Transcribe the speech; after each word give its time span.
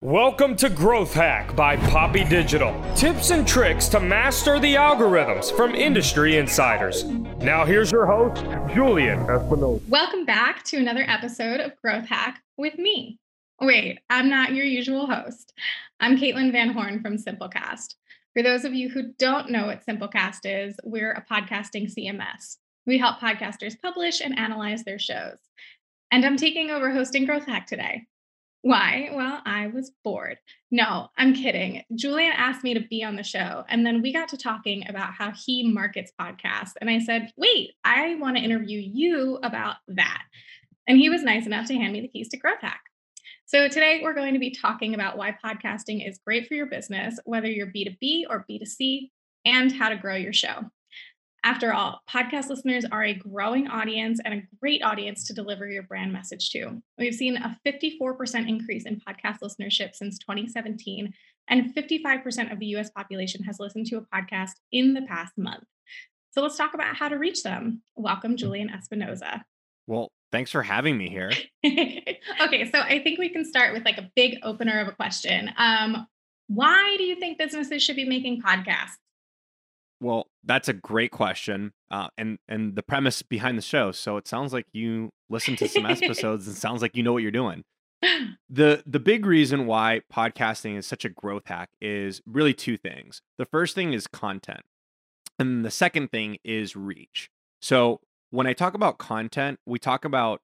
Welcome 0.00 0.54
to 0.58 0.70
Growth 0.70 1.12
Hack 1.12 1.56
by 1.56 1.76
Poppy 1.76 2.22
Digital. 2.22 2.72
Tips 2.94 3.30
and 3.30 3.44
tricks 3.44 3.88
to 3.88 3.98
master 3.98 4.60
the 4.60 4.76
algorithms 4.76 5.50
from 5.56 5.74
industry 5.74 6.36
insiders. 6.36 7.02
Now 7.02 7.64
here's 7.64 7.90
your 7.90 8.06
host, 8.06 8.44
Julian 8.72 9.18
Espinosa. 9.28 9.82
Welcome 9.88 10.24
back 10.24 10.62
to 10.66 10.76
another 10.76 11.04
episode 11.08 11.58
of 11.58 11.74
Growth 11.82 12.06
Hack 12.06 12.40
with 12.56 12.78
me. 12.78 13.18
Wait, 13.60 13.98
I'm 14.08 14.30
not 14.30 14.54
your 14.54 14.64
usual 14.64 15.06
host. 15.06 15.52
I'm 15.98 16.16
Caitlin 16.16 16.52
Van 16.52 16.72
Horn 16.72 17.02
from 17.02 17.16
Simplecast. 17.16 17.96
For 18.34 18.44
those 18.44 18.64
of 18.64 18.74
you 18.74 18.88
who 18.88 19.12
don't 19.18 19.50
know 19.50 19.66
what 19.66 19.84
Simplecast 19.84 20.42
is, 20.44 20.76
we're 20.84 21.10
a 21.10 21.26
podcasting 21.28 21.92
CMS. 21.92 22.58
We 22.86 22.98
help 22.98 23.18
podcasters 23.18 23.74
publish 23.82 24.20
and 24.20 24.38
analyze 24.38 24.84
their 24.84 25.00
shows. 25.00 25.38
And 26.12 26.24
I'm 26.24 26.36
taking 26.36 26.70
over 26.70 26.92
hosting 26.92 27.24
Growth 27.24 27.46
Hack 27.46 27.66
today. 27.66 28.06
Why? 28.62 29.10
Well, 29.12 29.40
I 29.44 29.68
was 29.68 29.92
bored. 30.02 30.38
No, 30.70 31.08
I'm 31.16 31.32
kidding. 31.32 31.84
Julian 31.94 32.32
asked 32.36 32.64
me 32.64 32.74
to 32.74 32.80
be 32.80 33.04
on 33.04 33.14
the 33.14 33.22
show, 33.22 33.64
and 33.68 33.86
then 33.86 34.02
we 34.02 34.12
got 34.12 34.28
to 34.28 34.36
talking 34.36 34.84
about 34.88 35.12
how 35.12 35.30
he 35.30 35.72
markets 35.72 36.12
podcasts. 36.20 36.72
And 36.80 36.90
I 36.90 36.98
said, 36.98 37.32
wait, 37.36 37.74
I 37.84 38.16
want 38.16 38.36
to 38.36 38.42
interview 38.42 38.80
you 38.80 39.38
about 39.42 39.76
that. 39.88 40.22
And 40.88 40.98
he 40.98 41.08
was 41.08 41.22
nice 41.22 41.46
enough 41.46 41.66
to 41.66 41.74
hand 41.74 41.92
me 41.92 42.00
the 42.00 42.08
keys 42.08 42.30
to 42.30 42.36
Growth 42.36 42.60
Hack. 42.60 42.80
So 43.46 43.68
today 43.68 44.00
we're 44.02 44.14
going 44.14 44.34
to 44.34 44.40
be 44.40 44.50
talking 44.50 44.92
about 44.92 45.16
why 45.16 45.36
podcasting 45.42 46.06
is 46.06 46.18
great 46.18 46.48
for 46.48 46.54
your 46.54 46.66
business, 46.66 47.18
whether 47.24 47.48
you're 47.48 47.68
B2B 47.68 48.24
or 48.28 48.44
B2C, 48.50 49.10
and 49.44 49.72
how 49.72 49.88
to 49.88 49.96
grow 49.96 50.16
your 50.16 50.32
show. 50.32 50.70
After 51.44 51.72
all, 51.72 52.00
podcast 52.10 52.48
listeners 52.48 52.84
are 52.90 53.04
a 53.04 53.14
growing 53.14 53.68
audience 53.68 54.18
and 54.24 54.34
a 54.34 54.42
great 54.60 54.82
audience 54.82 55.24
to 55.24 55.32
deliver 55.32 55.68
your 55.68 55.84
brand 55.84 56.12
message 56.12 56.50
to. 56.50 56.82
We've 56.98 57.14
seen 57.14 57.36
a 57.36 57.56
54% 57.64 58.48
increase 58.48 58.84
in 58.84 59.00
podcast 59.00 59.38
listenership 59.42 59.94
since 59.94 60.18
2017, 60.18 61.12
and 61.48 61.74
55% 61.74 62.52
of 62.52 62.58
the 62.58 62.66
US 62.66 62.90
population 62.90 63.44
has 63.44 63.60
listened 63.60 63.86
to 63.86 63.98
a 63.98 64.02
podcast 64.02 64.52
in 64.72 64.94
the 64.94 65.02
past 65.02 65.38
month. 65.38 65.64
So 66.30 66.42
let's 66.42 66.56
talk 66.56 66.74
about 66.74 66.96
how 66.96 67.08
to 67.08 67.16
reach 67.16 67.42
them. 67.42 67.82
Welcome, 67.94 68.36
Julian 68.36 68.70
Espinosa. 68.70 69.44
Well, 69.86 70.10
thanks 70.32 70.50
for 70.50 70.62
having 70.62 70.98
me 70.98 71.08
here. 71.08 71.30
okay, 71.64 72.70
so 72.70 72.80
I 72.80 73.00
think 73.02 73.18
we 73.18 73.28
can 73.28 73.44
start 73.44 73.72
with 73.72 73.84
like 73.84 73.98
a 73.98 74.10
big 74.16 74.38
opener 74.42 74.80
of 74.80 74.88
a 74.88 74.92
question. 74.92 75.50
Um, 75.56 76.06
why 76.48 76.96
do 76.98 77.04
you 77.04 77.16
think 77.16 77.38
businesses 77.38 77.82
should 77.82 77.96
be 77.96 78.04
making 78.04 78.42
podcasts? 78.42 78.96
Well, 80.00 80.27
that's 80.44 80.68
a 80.68 80.72
great 80.72 81.10
question, 81.10 81.72
uh, 81.90 82.08
and 82.16 82.38
and 82.48 82.74
the 82.76 82.82
premise 82.82 83.22
behind 83.22 83.58
the 83.58 83.62
show. 83.62 83.92
So 83.92 84.16
it 84.16 84.28
sounds 84.28 84.52
like 84.52 84.66
you 84.72 85.10
listen 85.28 85.56
to 85.56 85.68
some 85.68 85.86
episodes, 85.86 86.46
and 86.46 86.56
sounds 86.56 86.82
like 86.82 86.96
you 86.96 87.02
know 87.02 87.12
what 87.12 87.22
you're 87.22 87.30
doing. 87.30 87.64
the 88.48 88.82
The 88.86 89.00
big 89.00 89.26
reason 89.26 89.66
why 89.66 90.02
podcasting 90.12 90.76
is 90.76 90.86
such 90.86 91.04
a 91.04 91.08
growth 91.08 91.46
hack 91.46 91.70
is 91.80 92.22
really 92.26 92.54
two 92.54 92.76
things. 92.76 93.22
The 93.36 93.44
first 93.44 93.74
thing 93.74 93.92
is 93.92 94.06
content, 94.06 94.62
and 95.38 95.64
the 95.64 95.70
second 95.70 96.10
thing 96.10 96.38
is 96.44 96.76
reach. 96.76 97.30
So 97.60 98.00
when 98.30 98.46
I 98.46 98.52
talk 98.52 98.74
about 98.74 98.98
content, 98.98 99.58
we 99.66 99.78
talk 99.78 100.04
about 100.04 100.40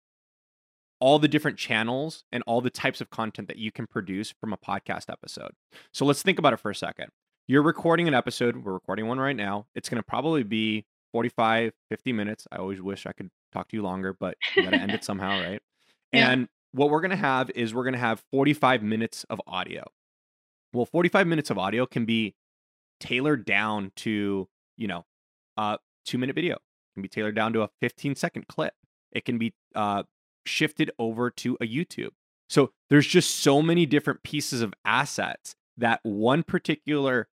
all 1.01 1.19
the 1.19 1.29
different 1.29 1.59
channels 1.59 2.25
and 2.33 2.43
all 2.47 2.61
the 2.61 2.71
types 2.71 3.01
of 3.01 3.11
content 3.11 3.49
that 3.49 3.59
you 3.59 3.71
can 3.71 3.87
produce 3.87 4.33
from 4.41 4.53
a 4.53 4.57
podcast 4.57 5.11
episode. 5.11 5.51
So 5.93 6.05
let's 6.05 6.23
think 6.23 6.39
about 6.39 6.55
it 6.55 6.61
for 6.61 6.71
a 6.71 6.75
second 6.75 7.09
you're 7.47 7.63
recording 7.63 8.09
an 8.09 8.15
episode. 8.15 8.65
We're 8.65 8.73
recording 8.73 9.07
one 9.07 9.19
right 9.19 9.37
now. 9.37 9.67
It's 9.75 9.89
going 9.89 9.99
to 9.99 10.07
probably 10.07 10.43
be 10.43 10.87
45, 11.13 11.73
50 11.91 12.13
minutes. 12.13 12.47
I 12.51 12.57
always 12.57 12.81
wish 12.81 13.07
I 13.07 13.13
could 13.13 13.31
talk 13.53 13.69
to 13.69 13.77
you 13.77 13.83
longer, 13.83 14.15
but 14.19 14.37
you 14.57 14.63
got 14.63 14.71
to 14.71 14.77
end 14.77 14.93
it 14.93 15.05
somehow, 15.05 15.41
right? 15.41 15.61
Yeah. 16.13 16.31
And 16.31 16.49
what 16.73 16.91
we're 16.91 17.01
going 17.01 17.11
to 17.11 17.17
have 17.17 17.51
is 17.51 17.75
we're 17.75 17.85
going 17.85 17.95
to 17.95 18.01
have 18.01 18.23
45 18.33 18.83
minutes 18.83 19.25
of 19.29 19.41
audio. 19.47 19.85
Well, 20.73 20.87
45 20.87 21.27
minutes 21.27 21.51
of 21.51 21.59
audio 21.59 21.87
can 21.87 22.05
be 22.05 22.35
tailored 22.99 23.45
down 23.45 23.93
to, 23.97 24.49
you 24.77 24.89
know, 24.89 25.05
a 25.57 25.79
two 26.07 26.19
minute 26.19 26.35
video. 26.35 26.55
It 26.55 26.95
can 26.95 27.03
be 27.03 27.09
tailored 27.09 27.35
down 27.35 27.53
to 27.53 27.63
a 27.63 27.71
15 27.81 28.17
second 28.17 28.49
clip. 28.49 28.73
It 29.13 29.25
can 29.25 29.39
be 29.39 29.53
uh, 29.75 30.05
shifted 30.47 30.91
over 30.99 31.31
to 31.31 31.57
a 31.61 31.67
YouTube. 31.67 32.11
So 32.49 32.73
there's 32.91 33.07
just 33.07 33.37
so 33.37 33.63
many 33.63 33.87
different 33.87 34.23
pieces 34.23 34.63
of 34.63 34.75
assets 34.85 35.55
that 35.77 36.01
one 36.03 36.43
particular 36.43 37.29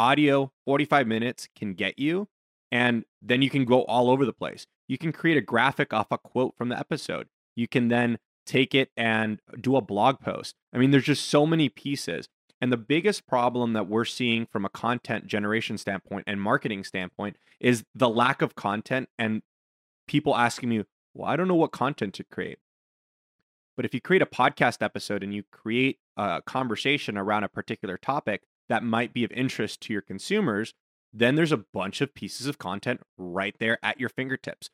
audio 0.00 0.50
45 0.64 1.06
minutes 1.06 1.46
can 1.54 1.74
get 1.74 1.98
you 1.98 2.26
and 2.72 3.04
then 3.20 3.42
you 3.42 3.50
can 3.50 3.66
go 3.66 3.82
all 3.82 4.08
over 4.08 4.24
the 4.24 4.32
place. 4.32 4.66
You 4.88 4.96
can 4.96 5.12
create 5.12 5.36
a 5.36 5.42
graphic 5.42 5.92
off 5.92 6.06
a 6.10 6.16
quote 6.16 6.54
from 6.56 6.70
the 6.70 6.78
episode. 6.78 7.28
You 7.54 7.68
can 7.68 7.88
then 7.88 8.18
take 8.46 8.74
it 8.74 8.90
and 8.96 9.42
do 9.60 9.76
a 9.76 9.82
blog 9.82 10.18
post. 10.18 10.54
I 10.72 10.78
mean 10.78 10.90
there's 10.90 11.04
just 11.04 11.28
so 11.28 11.44
many 11.44 11.68
pieces. 11.68 12.30
And 12.62 12.72
the 12.72 12.78
biggest 12.78 13.26
problem 13.26 13.74
that 13.74 13.88
we're 13.88 14.06
seeing 14.06 14.46
from 14.46 14.64
a 14.64 14.70
content 14.70 15.26
generation 15.26 15.76
standpoint 15.76 16.24
and 16.26 16.40
marketing 16.40 16.82
standpoint 16.84 17.36
is 17.58 17.84
the 17.94 18.08
lack 18.08 18.40
of 18.40 18.54
content 18.54 19.10
and 19.18 19.42
people 20.08 20.34
asking 20.34 20.70
me 20.70 20.84
well 21.14 21.28
i 21.28 21.36
don't 21.36 21.46
know 21.46 21.54
what 21.54 21.72
content 21.72 22.14
to 22.14 22.24
create. 22.24 22.58
But 23.76 23.84
if 23.84 23.92
you 23.92 24.00
create 24.00 24.22
a 24.22 24.26
podcast 24.26 24.82
episode 24.82 25.22
and 25.22 25.34
you 25.34 25.42
create 25.52 25.98
a 26.16 26.40
conversation 26.44 27.18
around 27.18 27.44
a 27.44 27.48
particular 27.48 27.98
topic 27.98 28.42
that 28.70 28.84
might 28.84 29.12
be 29.12 29.24
of 29.24 29.32
interest 29.32 29.82
to 29.82 29.92
your 29.92 30.00
consumers, 30.00 30.72
then 31.12 31.34
there's 31.34 31.52
a 31.52 31.64
bunch 31.74 32.00
of 32.00 32.14
pieces 32.14 32.46
of 32.46 32.56
content 32.56 33.00
right 33.18 33.56
there 33.58 33.78
at 33.82 34.00
your 34.00 34.08
fingertips. 34.08 34.70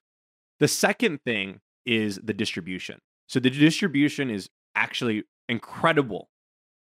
The 0.60 0.68
second 0.68 1.22
thing 1.24 1.60
is 1.84 2.20
the 2.22 2.34
distribution. 2.34 3.00
So 3.26 3.40
the 3.40 3.50
distribution 3.50 4.30
is 4.30 4.50
actually 4.74 5.24
incredible 5.48 6.28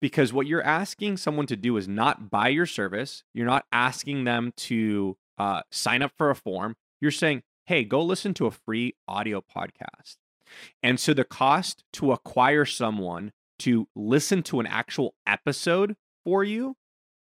because 0.01 0.33
what 0.33 0.47
you're 0.47 0.63
asking 0.63 1.17
someone 1.17 1.47
to 1.47 1.57
do 1.57 1.77
is 1.77 1.89
not 1.89 2.29
buy 2.29 2.49
your 2.49 2.67
service. 2.67 3.23
You're 3.33 3.47
not 3.47 3.65
asking 3.73 4.25
them 4.25 4.53
to 4.57 5.17
uh, 5.39 5.63
sign 5.71 6.03
up 6.03 6.13
for 6.19 6.31
a 6.31 6.35
form. 6.35 6.77
You're 7.01 7.11
saying, 7.11 7.43
hey, 7.67 7.85
go 7.85 8.03
listen 8.03 8.35
to 8.35 8.47
a 8.47 8.51
free 8.51 8.97
audio 9.07 9.41
podcast. 9.41 10.17
And 10.83 11.01
so 11.01 11.15
the 11.15 11.25
cost 11.25 11.85
to 11.95 12.13
acquire 12.13 12.65
someone 12.65 13.33
to 13.61 13.89
listen 13.95 14.43
to 14.45 14.61
an 14.61 14.67
actual 14.67 15.15
episode 15.27 15.97
for 16.25 16.45
you 16.45 16.77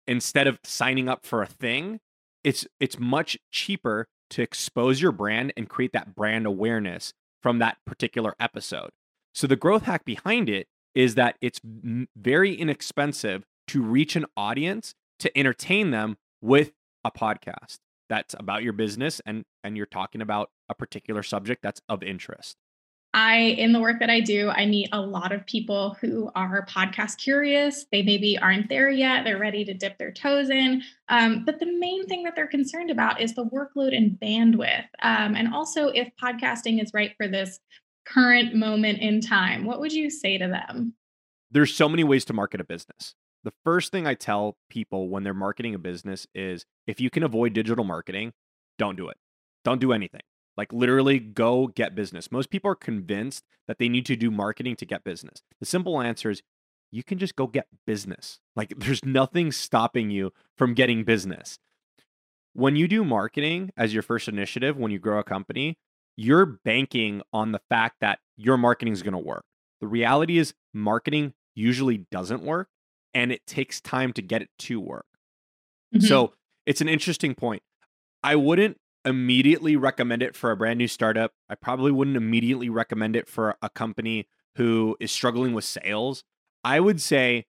instead 0.09 0.47
of 0.47 0.59
signing 0.63 1.07
up 1.07 1.25
for 1.25 1.43
a 1.43 1.47
thing, 1.47 1.99
it's 2.43 2.65
it's 2.79 2.99
much 2.99 3.37
cheaper 3.51 4.07
to 4.31 4.41
expose 4.41 5.01
your 5.01 5.11
brand 5.11 5.53
and 5.55 5.69
create 5.69 5.93
that 5.93 6.15
brand 6.15 6.45
awareness 6.45 7.13
from 7.41 7.59
that 7.59 7.77
particular 7.85 8.35
episode. 8.39 8.89
So 9.33 9.47
the 9.47 9.55
growth 9.55 9.83
hack 9.83 10.05
behind 10.05 10.49
it 10.49 10.67
is 10.95 11.15
that 11.15 11.37
it's 11.41 11.61
very 11.63 12.53
inexpensive 12.53 13.45
to 13.67 13.81
reach 13.81 14.15
an 14.15 14.25
audience 14.35 14.95
to 15.19 15.37
entertain 15.37 15.91
them 15.91 16.17
with 16.41 16.71
a 17.05 17.11
podcast 17.11 17.77
that's 18.09 18.33
about 18.37 18.63
your 18.63 18.73
business 18.73 19.21
and 19.25 19.45
and 19.63 19.77
you're 19.77 19.85
talking 19.85 20.21
about 20.21 20.49
a 20.67 20.73
particular 20.73 21.21
subject 21.21 21.61
that's 21.61 21.81
of 21.87 22.01
interest. 22.01 22.57
I, 23.13 23.37
in 23.37 23.73
the 23.73 23.79
work 23.79 23.99
that 23.99 24.09
I 24.09 24.19
do, 24.19 24.49
I 24.49 24.67
meet 24.67 24.89
a 24.91 25.01
lot 25.01 25.31
of 25.31 25.45
people 25.47 25.97
who 25.99 26.29
are 26.35 26.65
podcast 26.69 27.17
curious. 27.17 27.85
They 27.91 28.03
maybe 28.03 28.37
aren't 28.37 28.69
there 28.69 28.91
yet. 28.91 29.23
They're 29.23 29.39
ready 29.39 29.65
to 29.65 29.73
dip 29.73 29.97
their 29.97 30.11
toes 30.11 30.51
in. 30.51 30.83
Um, 31.07 31.43
but 31.43 31.59
the 31.59 31.65
main 31.65 32.05
thing 32.05 32.23
that 32.23 32.35
they're 32.35 32.47
concerned 32.47 32.91
about 32.91 33.19
is 33.19 33.33
the 33.33 33.45
workload 33.45 33.97
and 33.97 34.19
bandwidth. 34.19 34.85
Um, 35.01 35.35
and 35.35 35.53
also, 35.53 35.87
if 35.87 36.07
podcasting 36.21 36.81
is 36.81 36.93
right 36.93 37.13
for 37.17 37.27
this 37.27 37.59
current 38.05 38.53
moment 38.53 38.99
in 38.99 39.21
time, 39.21 39.65
what 39.65 39.79
would 39.79 39.93
you 39.93 40.11
say 40.11 40.37
to 40.37 40.47
them? 40.47 40.93
There's 41.49 41.73
so 41.73 41.89
many 41.89 42.03
ways 42.03 42.25
to 42.25 42.33
market 42.33 42.61
a 42.61 42.63
business. 42.63 43.15
The 43.43 43.53
first 43.63 43.91
thing 43.91 44.05
I 44.05 44.13
tell 44.13 44.57
people 44.69 45.09
when 45.09 45.23
they're 45.23 45.33
marketing 45.33 45.73
a 45.73 45.79
business 45.79 46.27
is 46.35 46.65
if 46.85 46.99
you 46.99 47.09
can 47.09 47.23
avoid 47.23 47.53
digital 47.53 47.85
marketing, 47.85 48.33
don't 48.77 48.97
do 48.97 49.09
it. 49.09 49.17
Don't 49.63 49.81
do 49.81 49.93
anything. 49.93 50.21
Like 50.59 50.73
literally 50.73 51.19
go 51.19 51.67
get 51.67 51.95
business. 51.95 52.33
Most 52.33 52.49
people 52.49 52.69
are 52.69 52.75
convinced 52.75 53.45
that 53.69 53.77
they 53.77 53.87
need 53.87 54.05
to 54.07 54.17
do 54.17 54.29
marketing 54.29 54.75
to 54.75 54.85
get 54.85 55.05
business. 55.05 55.41
The 55.61 55.65
simple 55.65 56.01
answer 56.01 56.29
is 56.29 56.43
you 56.91 57.01
can 57.01 57.17
just 57.17 57.37
go 57.37 57.47
get 57.47 57.67
business. 57.87 58.41
Like 58.57 58.73
there's 58.77 59.05
nothing 59.05 59.53
stopping 59.53 60.09
you 60.09 60.33
from 60.57 60.73
getting 60.73 61.05
business. 61.05 61.59
When 62.51 62.75
you 62.75 62.89
do 62.89 63.05
marketing 63.05 63.71
as 63.77 63.93
your 63.93 64.03
first 64.03 64.27
initiative, 64.27 64.75
when 64.75 64.91
you 64.91 64.99
grow 64.99 65.19
a 65.19 65.23
company, 65.23 65.77
you're 66.17 66.45
banking 66.45 67.21
on 67.31 67.53
the 67.53 67.61
fact 67.69 67.95
that 68.01 68.19
your 68.35 68.57
marketing 68.57 68.91
is 68.91 69.01
going 69.01 69.13
to 69.13 69.17
work. 69.17 69.45
The 69.79 69.87
reality 69.87 70.37
is 70.37 70.53
marketing 70.73 71.35
usually 71.55 71.99
doesn't 72.11 72.43
work 72.43 72.67
and 73.13 73.31
it 73.31 73.47
takes 73.47 73.79
time 73.79 74.11
to 74.11 74.21
get 74.21 74.41
it 74.41 74.49
to 74.59 74.81
work. 74.81 75.05
Mm-hmm. 75.95 76.05
So, 76.05 76.33
it's 76.65 76.81
an 76.81 76.89
interesting 76.89 77.33
point. 77.33 77.63
I 78.21 78.35
wouldn't 78.35 78.77
immediately 79.05 79.75
recommend 79.75 80.21
it 80.21 80.35
for 80.35 80.51
a 80.51 80.57
brand 80.57 80.77
new 80.77 80.87
startup. 80.87 81.33
I 81.49 81.55
probably 81.55 81.91
wouldn't 81.91 82.17
immediately 82.17 82.69
recommend 82.69 83.15
it 83.15 83.27
for 83.27 83.55
a 83.61 83.69
company 83.69 84.27
who 84.55 84.97
is 84.99 85.11
struggling 85.11 85.53
with 85.53 85.65
sales. 85.65 86.23
I 86.63 86.79
would 86.79 87.01
say 87.01 87.45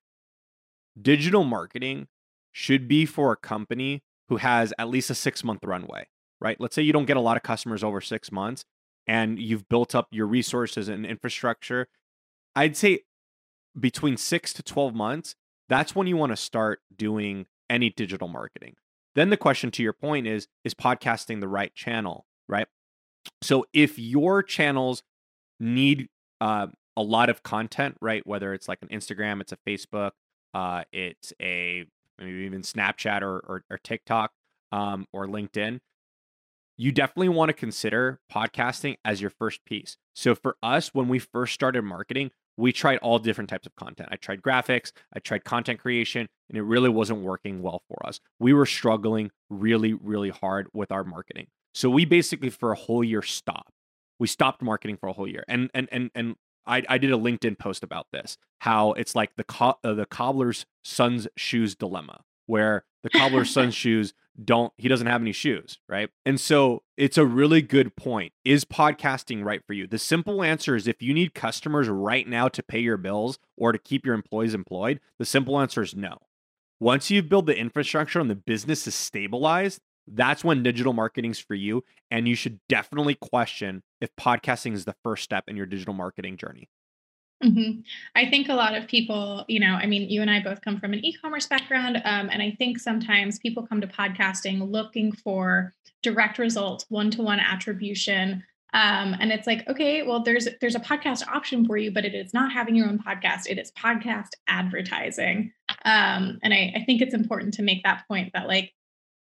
digital 1.01 1.45
marketing 1.45 2.09
should 2.53 2.89
be 2.89 3.07
for 3.07 3.33
a 3.33 3.37
company 3.37 4.03
who 4.29 4.37
has 4.37 4.73
at 4.79 4.89
least 4.89 5.11
a 5.11 5.15
six 5.15 5.43
month 5.43 5.65
runway, 5.65 6.07
right? 6.41 6.61
Let's 6.61 6.75
say 6.75 6.83
you 6.83 6.93
don't 6.93 7.07
get 7.07 7.17
a 7.17 7.21
lot 7.21 7.37
of 7.37 7.43
customers 7.43 7.83
over 7.83 8.01
six 8.01 8.31
months 8.31 8.65
and 9.07 9.39
you've 9.39 9.69
built 9.69 9.95
up 9.95 10.09
your 10.11 10.27
resources 10.27 10.89
and 10.89 11.05
infrastructure. 11.05 11.89
I'd 12.55 12.77
say 12.77 13.01
between 13.79 14.17
six 14.17 14.53
to 14.55 14.63
12 14.63 14.95
months, 14.95 15.35
that's 15.69 15.95
when 15.95 16.07
you 16.07 16.17
want 16.17 16.33
to 16.33 16.37
start 16.37 16.81
doing 16.95 17.47
any 17.69 17.91
digital 17.91 18.29
marketing. 18.29 18.75
Then 19.15 19.31
the 19.31 19.37
question 19.37 19.71
to 19.73 19.83
your 19.83 19.93
point 19.93 20.27
is 20.27 20.49
is 20.65 20.75
podcasting 20.75 21.41
the 21.41 21.49
right 21.49 21.75
channel, 21.75 22.27
right? 22.49 22.67
So 23.43 23.67
if 23.73 23.99
your 23.99 24.43
channels 24.43 25.03
need 25.59 26.09
uh, 26.41 26.69
a 26.97 27.03
lot 27.03 27.29
of 27.29 27.43
content, 27.43 27.97
right? 28.01 28.27
Whether 28.27 28.55
it's 28.55 28.69
like 28.69 28.79
an 28.83 28.89
Instagram, 28.89 29.41
it's 29.41 29.53
a 29.53 29.59
Facebook, 29.67 30.13
uh, 30.55 30.85
it's 30.93 31.33
a 31.41 31.87
maybe 32.19 32.45
even 32.45 32.63
Snapchat 32.63 33.23
or 33.23 33.39
or, 33.39 33.65
or 33.71 33.79
TikTok 33.79 34.33
um, 34.73 35.07
or 35.13 35.27
LinkedIn. 35.27 35.81
You 36.77 36.93
definitely 36.93 37.29
want 37.29 37.51
to 37.51 37.53
consider 37.53 38.21
podcasting 38.33 38.97
as 39.05 39.21
your 39.21 39.31
first 39.31 39.65
piece. 39.67 39.99
So 40.15 40.35
for 40.35 40.57
us, 40.63 40.95
when 40.95 41.09
we 41.09 41.19
first 41.19 41.53
started 41.53 41.83
marketing, 41.83 42.31
we 42.57 42.73
tried 42.73 42.99
all 42.99 43.19
different 43.19 43.51
types 43.51 43.67
of 43.67 43.75
content. 43.77 44.09
I 44.13 44.17
tried 44.17 44.43
graphics, 44.43 44.93
I 45.15 45.19
tried 45.19 45.45
content 45.45 45.81
creation, 45.81 46.29
and 46.49 46.59
it 46.59 46.63
really 46.63 46.89
wasn't 46.89 47.21
working 47.21 47.63
well 47.63 47.83
for 47.89 48.07
us. 48.07 48.21
We 48.39 48.53
were 48.53 48.67
struggling 48.67 49.31
really, 49.49 49.95
really 49.95 50.31
hard 50.31 50.69
with 50.73 50.93
our 50.93 51.05
marketing. 51.05 51.47
So 51.75 51.89
we 51.89 52.05
basically 52.05 52.51
for 52.51 52.73
a 52.73 52.77
whole 52.77 53.05
year 53.05 53.23
stopped. 53.23 53.73
We 54.19 54.27
stopped 54.27 54.61
marketing 54.63 54.99
for 54.99 55.09
a 55.09 55.13
whole 55.13 55.29
year. 55.29 55.45
And 55.49 55.71
and 55.73 55.89
and 55.91 56.11
and 56.15 56.37
I, 56.67 56.83
I 56.89 56.99
did 56.99 57.13
a 57.13 57.17
LinkedIn 57.17 57.59
post 57.59 57.83
about 57.83 58.07
this, 58.13 58.37
how 58.61 58.93
it's 58.93 59.15
like 59.15 59.31
the 59.37 59.45
co- 59.45 59.79
uh, 59.83 59.95
the 59.95 60.07
cobbler's 60.07 60.67
son's 60.85 61.27
shoes 61.37 61.75
dilemma, 61.75 62.21
where 62.47 62.85
the 63.03 63.11
cobbler's 63.11 63.51
son's 63.55 63.75
shoes 63.75 64.15
don't 64.43 64.73
he 64.77 64.89
doesn't 64.89 65.07
have 65.07 65.21
any 65.21 65.33
shoes, 65.33 65.79
right? 65.89 66.09
And 66.25 66.41
so 66.41 66.83
it's 66.97 67.19
a 67.19 67.27
really 67.27 67.63
good 67.63 67.97
point. 67.97 68.33
Is 68.45 68.65
podcasting 68.65 69.45
right 69.45 69.63
for 69.67 69.73
you? 69.73 69.87
The 69.87 69.99
simple 69.99 70.43
answer 70.43 70.77
is 70.77 70.89
if 70.89 71.03
you 71.03 71.13
need 71.13 71.35
customers 71.35 71.89
right 71.89 72.27
now 72.27 72.49
to 72.49 72.63
pay 72.63 72.81
your 72.81 72.97
bills 72.97 73.39
or 73.57 73.73
to 73.73 73.79
keep 73.79 74.07
your 74.07 74.15
employees 74.15 74.55
employed, 74.55 75.01
the 75.19 75.25
simple 75.25 75.61
answer 75.61 75.83
is 75.83 75.95
no. 75.95 76.19
Once 76.79 77.11
you've 77.11 77.29
built 77.29 77.47
the 77.47 77.59
infrastructure 77.59 78.21
and 78.21 78.31
the 78.31 78.35
business 78.35 78.87
is 78.87 78.95
stabilized, 78.95 79.81
that's 80.07 80.43
when 80.43 80.63
digital 80.63 80.95
marketing's 80.95 81.39
for 81.39 81.55
you. 81.55 81.85
And 82.11 82.27
you 82.27 82.35
should 82.35 82.61
definitely 82.69 83.17
question 83.17 83.83
if 84.01 84.15
podcasting 84.17 84.73
is 84.73 84.87
the 84.87 84.97
first 85.03 85.23
step 85.23 85.45
in 85.47 85.57
your 85.57 85.67
digital 85.67 85.95
marketing 85.95 86.37
journey. 86.39 86.69
Mm-hmm. 87.43 87.81
I 88.15 88.29
think 88.29 88.49
a 88.49 88.55
lot 88.55 88.75
of 88.75 88.87
people, 88.87 89.45
you 89.49 89.61
know, 89.61 89.75
I 89.75 89.87
mean, 89.87 90.11
you 90.11 90.21
and 90.21 90.31
I 90.31 90.43
both 90.43 90.61
come 90.61 90.79
from 90.79 90.93
an 90.93 91.05
e-commerce 91.05 91.47
background, 91.47 91.97
um, 92.05 92.29
and 92.31 92.43
I 92.43 92.55
think 92.59 92.79
sometimes 92.79 93.39
people 93.39 93.67
come 93.67 93.81
to 93.81 93.87
podcasting 93.87 94.71
looking 94.71 95.13
for 95.13 95.75
direct 96.03 96.39
results, 96.39 96.85
one-to-one 96.91 97.41
attribution, 97.41 98.45
um, 98.73 99.17
and 99.19 99.33
it's 99.33 99.47
like, 99.47 99.67
okay, 99.69 100.03
well, 100.03 100.23
there's 100.23 100.49
there's 100.61 100.77
a 100.77 100.81
podcast 100.81 101.27
option 101.27 101.67
for 101.67 101.77
you, 101.77 101.91
but 101.91 102.05
it 102.05 102.15
is 102.15 102.33
not 102.33 102.53
having 102.53 102.77
your 102.77 102.87
own 102.87 102.99
podcast; 102.99 103.49
it 103.49 103.59
is 103.59 103.73
podcast 103.73 104.29
advertising. 104.47 105.53
Um, 105.85 106.39
and 106.43 106.55
I, 106.55 106.73
I 106.77 106.85
think 106.85 107.01
it's 107.01 107.15
important 107.15 107.55
to 107.55 107.63
make 107.63 107.83
that 107.83 108.05
point 108.07 108.33
that 108.35 108.47
like 108.47 108.73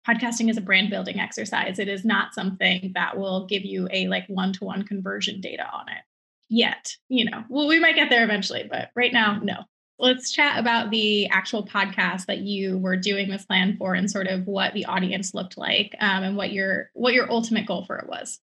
podcasting 0.09 0.51
is 0.51 0.57
a 0.57 0.63
brand 0.63 0.91
building 0.91 1.21
exercise. 1.21 1.79
It 1.79 1.89
is 1.89 2.05
not 2.05 2.35
something 2.35 2.93
that 2.95 3.19
will 3.19 3.47
give 3.47 3.65
you 3.65 3.89
a 3.93 4.09
like 4.09 4.27
one-to-one 4.29 4.85
conversion 4.85 5.41
data 5.41 5.69
on 5.73 5.89
it 5.91 6.03
yet. 6.49 6.97
You 7.09 7.31
know, 7.31 7.45
well, 7.49 7.69
we 7.69 7.81
might 7.81 7.95
get 7.95 8.11
there 8.11 8.25
eventually, 8.25 8.67
but 8.71 8.91
right 8.95 9.13
now, 9.13 9.41
no. 9.43 9.57
Let's 9.99 10.31
chat 10.31 10.59
about 10.59 10.91
the 10.91 11.27
actual 11.29 11.67
podcast 11.67 12.27
that 12.27 12.41
you 12.41 12.77
were 12.77 12.97
doing 12.97 13.31
this 13.31 13.47
plan 13.47 13.79
for, 13.79 13.95
and 13.95 14.11
sort 14.11 14.27
of 14.27 14.47
what 14.47 14.75
the 14.75 14.85
audience 14.85 15.33
looked 15.33 15.57
like, 15.57 15.95
um, 16.01 16.23
and 16.23 16.37
what 16.37 16.53
your 16.53 16.91
what 16.93 17.15
your 17.15 17.33
ultimate 17.33 17.65
goal 17.67 17.85
for 17.87 17.97
it 17.97 18.07
was. 18.07 18.39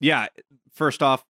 Yeah, 0.00 0.26
first 0.74 1.02
off, 1.02 1.24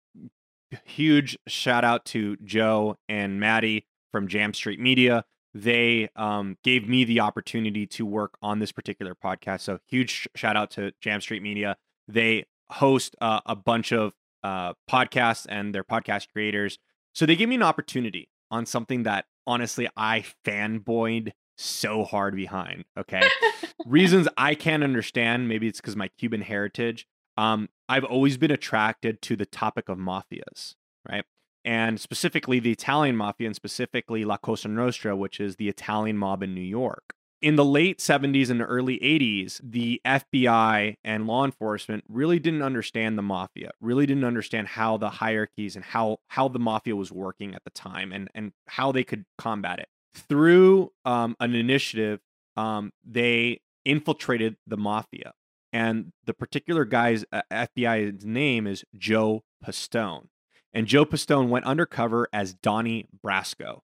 huge 0.84 1.36
shout 1.48 1.84
out 1.84 2.04
to 2.06 2.36
Joe 2.44 2.96
and 3.08 3.40
Maddie 3.40 3.86
from 4.12 4.28
Jam 4.28 4.54
Street 4.54 4.78
Media. 4.78 5.24
They 5.54 6.10
um, 6.16 6.58
gave 6.62 6.88
me 6.88 7.04
the 7.04 7.20
opportunity 7.20 7.86
to 7.86 8.04
work 8.04 8.36
on 8.42 8.58
this 8.58 8.72
particular 8.72 9.14
podcast. 9.14 9.62
So 9.62 9.78
huge 9.86 10.28
shout 10.34 10.56
out 10.56 10.70
to 10.72 10.92
Jam 11.00 11.20
Street 11.20 11.42
Media. 11.42 11.76
They 12.08 12.46
host 12.70 13.16
uh, 13.20 13.40
a 13.46 13.56
bunch 13.56 13.92
of 13.92 14.12
uh, 14.46 14.72
podcasts 14.88 15.44
and 15.48 15.74
their 15.74 15.82
podcast 15.82 16.28
creators. 16.32 16.78
So 17.14 17.26
they 17.26 17.34
gave 17.34 17.48
me 17.48 17.56
an 17.56 17.62
opportunity 17.62 18.28
on 18.50 18.64
something 18.64 19.02
that 19.02 19.24
honestly 19.46 19.88
I 19.96 20.24
fanboyed 20.44 21.32
so 21.56 22.04
hard 22.04 22.36
behind. 22.36 22.84
Okay. 22.96 23.22
Reasons 23.86 24.28
I 24.36 24.54
can't 24.54 24.84
understand. 24.84 25.48
Maybe 25.48 25.66
it's 25.66 25.80
because 25.80 25.96
my 25.96 26.10
Cuban 26.18 26.42
heritage. 26.42 27.06
Um, 27.36 27.68
I've 27.88 28.04
always 28.04 28.36
been 28.36 28.50
attracted 28.50 29.20
to 29.22 29.36
the 29.36 29.46
topic 29.46 29.88
of 29.88 29.98
mafias, 29.98 30.74
right? 31.08 31.24
And 31.64 31.98
specifically 32.00 32.60
the 32.60 32.70
Italian 32.70 33.16
mafia 33.16 33.48
and 33.48 33.56
specifically 33.56 34.24
La 34.24 34.36
Cosa 34.36 34.68
Nostra, 34.68 35.16
which 35.16 35.40
is 35.40 35.56
the 35.56 35.68
Italian 35.68 36.16
mob 36.16 36.42
in 36.44 36.54
New 36.54 36.60
York 36.60 37.15
in 37.42 37.56
the 37.56 37.64
late 37.64 37.98
70s 37.98 38.50
and 38.50 38.62
early 38.62 38.98
80s, 38.98 39.60
the 39.62 40.00
FBI 40.04 40.96
and 41.04 41.26
law 41.26 41.44
enforcement 41.44 42.04
really 42.08 42.38
didn't 42.38 42.62
understand 42.62 43.18
the 43.18 43.22
mafia, 43.22 43.70
really 43.80 44.06
didn't 44.06 44.24
understand 44.24 44.68
how 44.68 44.96
the 44.96 45.10
hierarchies 45.10 45.76
and 45.76 45.84
how 45.84 46.18
how 46.28 46.48
the 46.48 46.58
mafia 46.58 46.96
was 46.96 47.12
working 47.12 47.54
at 47.54 47.62
the 47.64 47.70
time 47.70 48.12
and 48.12 48.28
and 48.34 48.52
how 48.68 48.90
they 48.92 49.04
could 49.04 49.24
combat 49.36 49.78
it. 49.78 49.88
Through 50.14 50.92
um, 51.04 51.36
an 51.40 51.54
initiative, 51.54 52.20
um, 52.56 52.90
they 53.04 53.60
infiltrated 53.84 54.56
the 54.66 54.78
mafia, 54.78 55.32
and 55.72 56.12
the 56.24 56.34
particular 56.34 56.86
guy's 56.86 57.24
uh, 57.32 57.42
FBI's 57.52 58.24
name 58.24 58.66
is 58.66 58.82
Joe 58.96 59.44
Pistone, 59.64 60.28
and 60.72 60.86
Joe 60.86 61.04
Pistone 61.04 61.48
went 61.48 61.66
undercover 61.66 62.28
as 62.32 62.54
Donnie 62.54 63.08
Brasco 63.22 63.80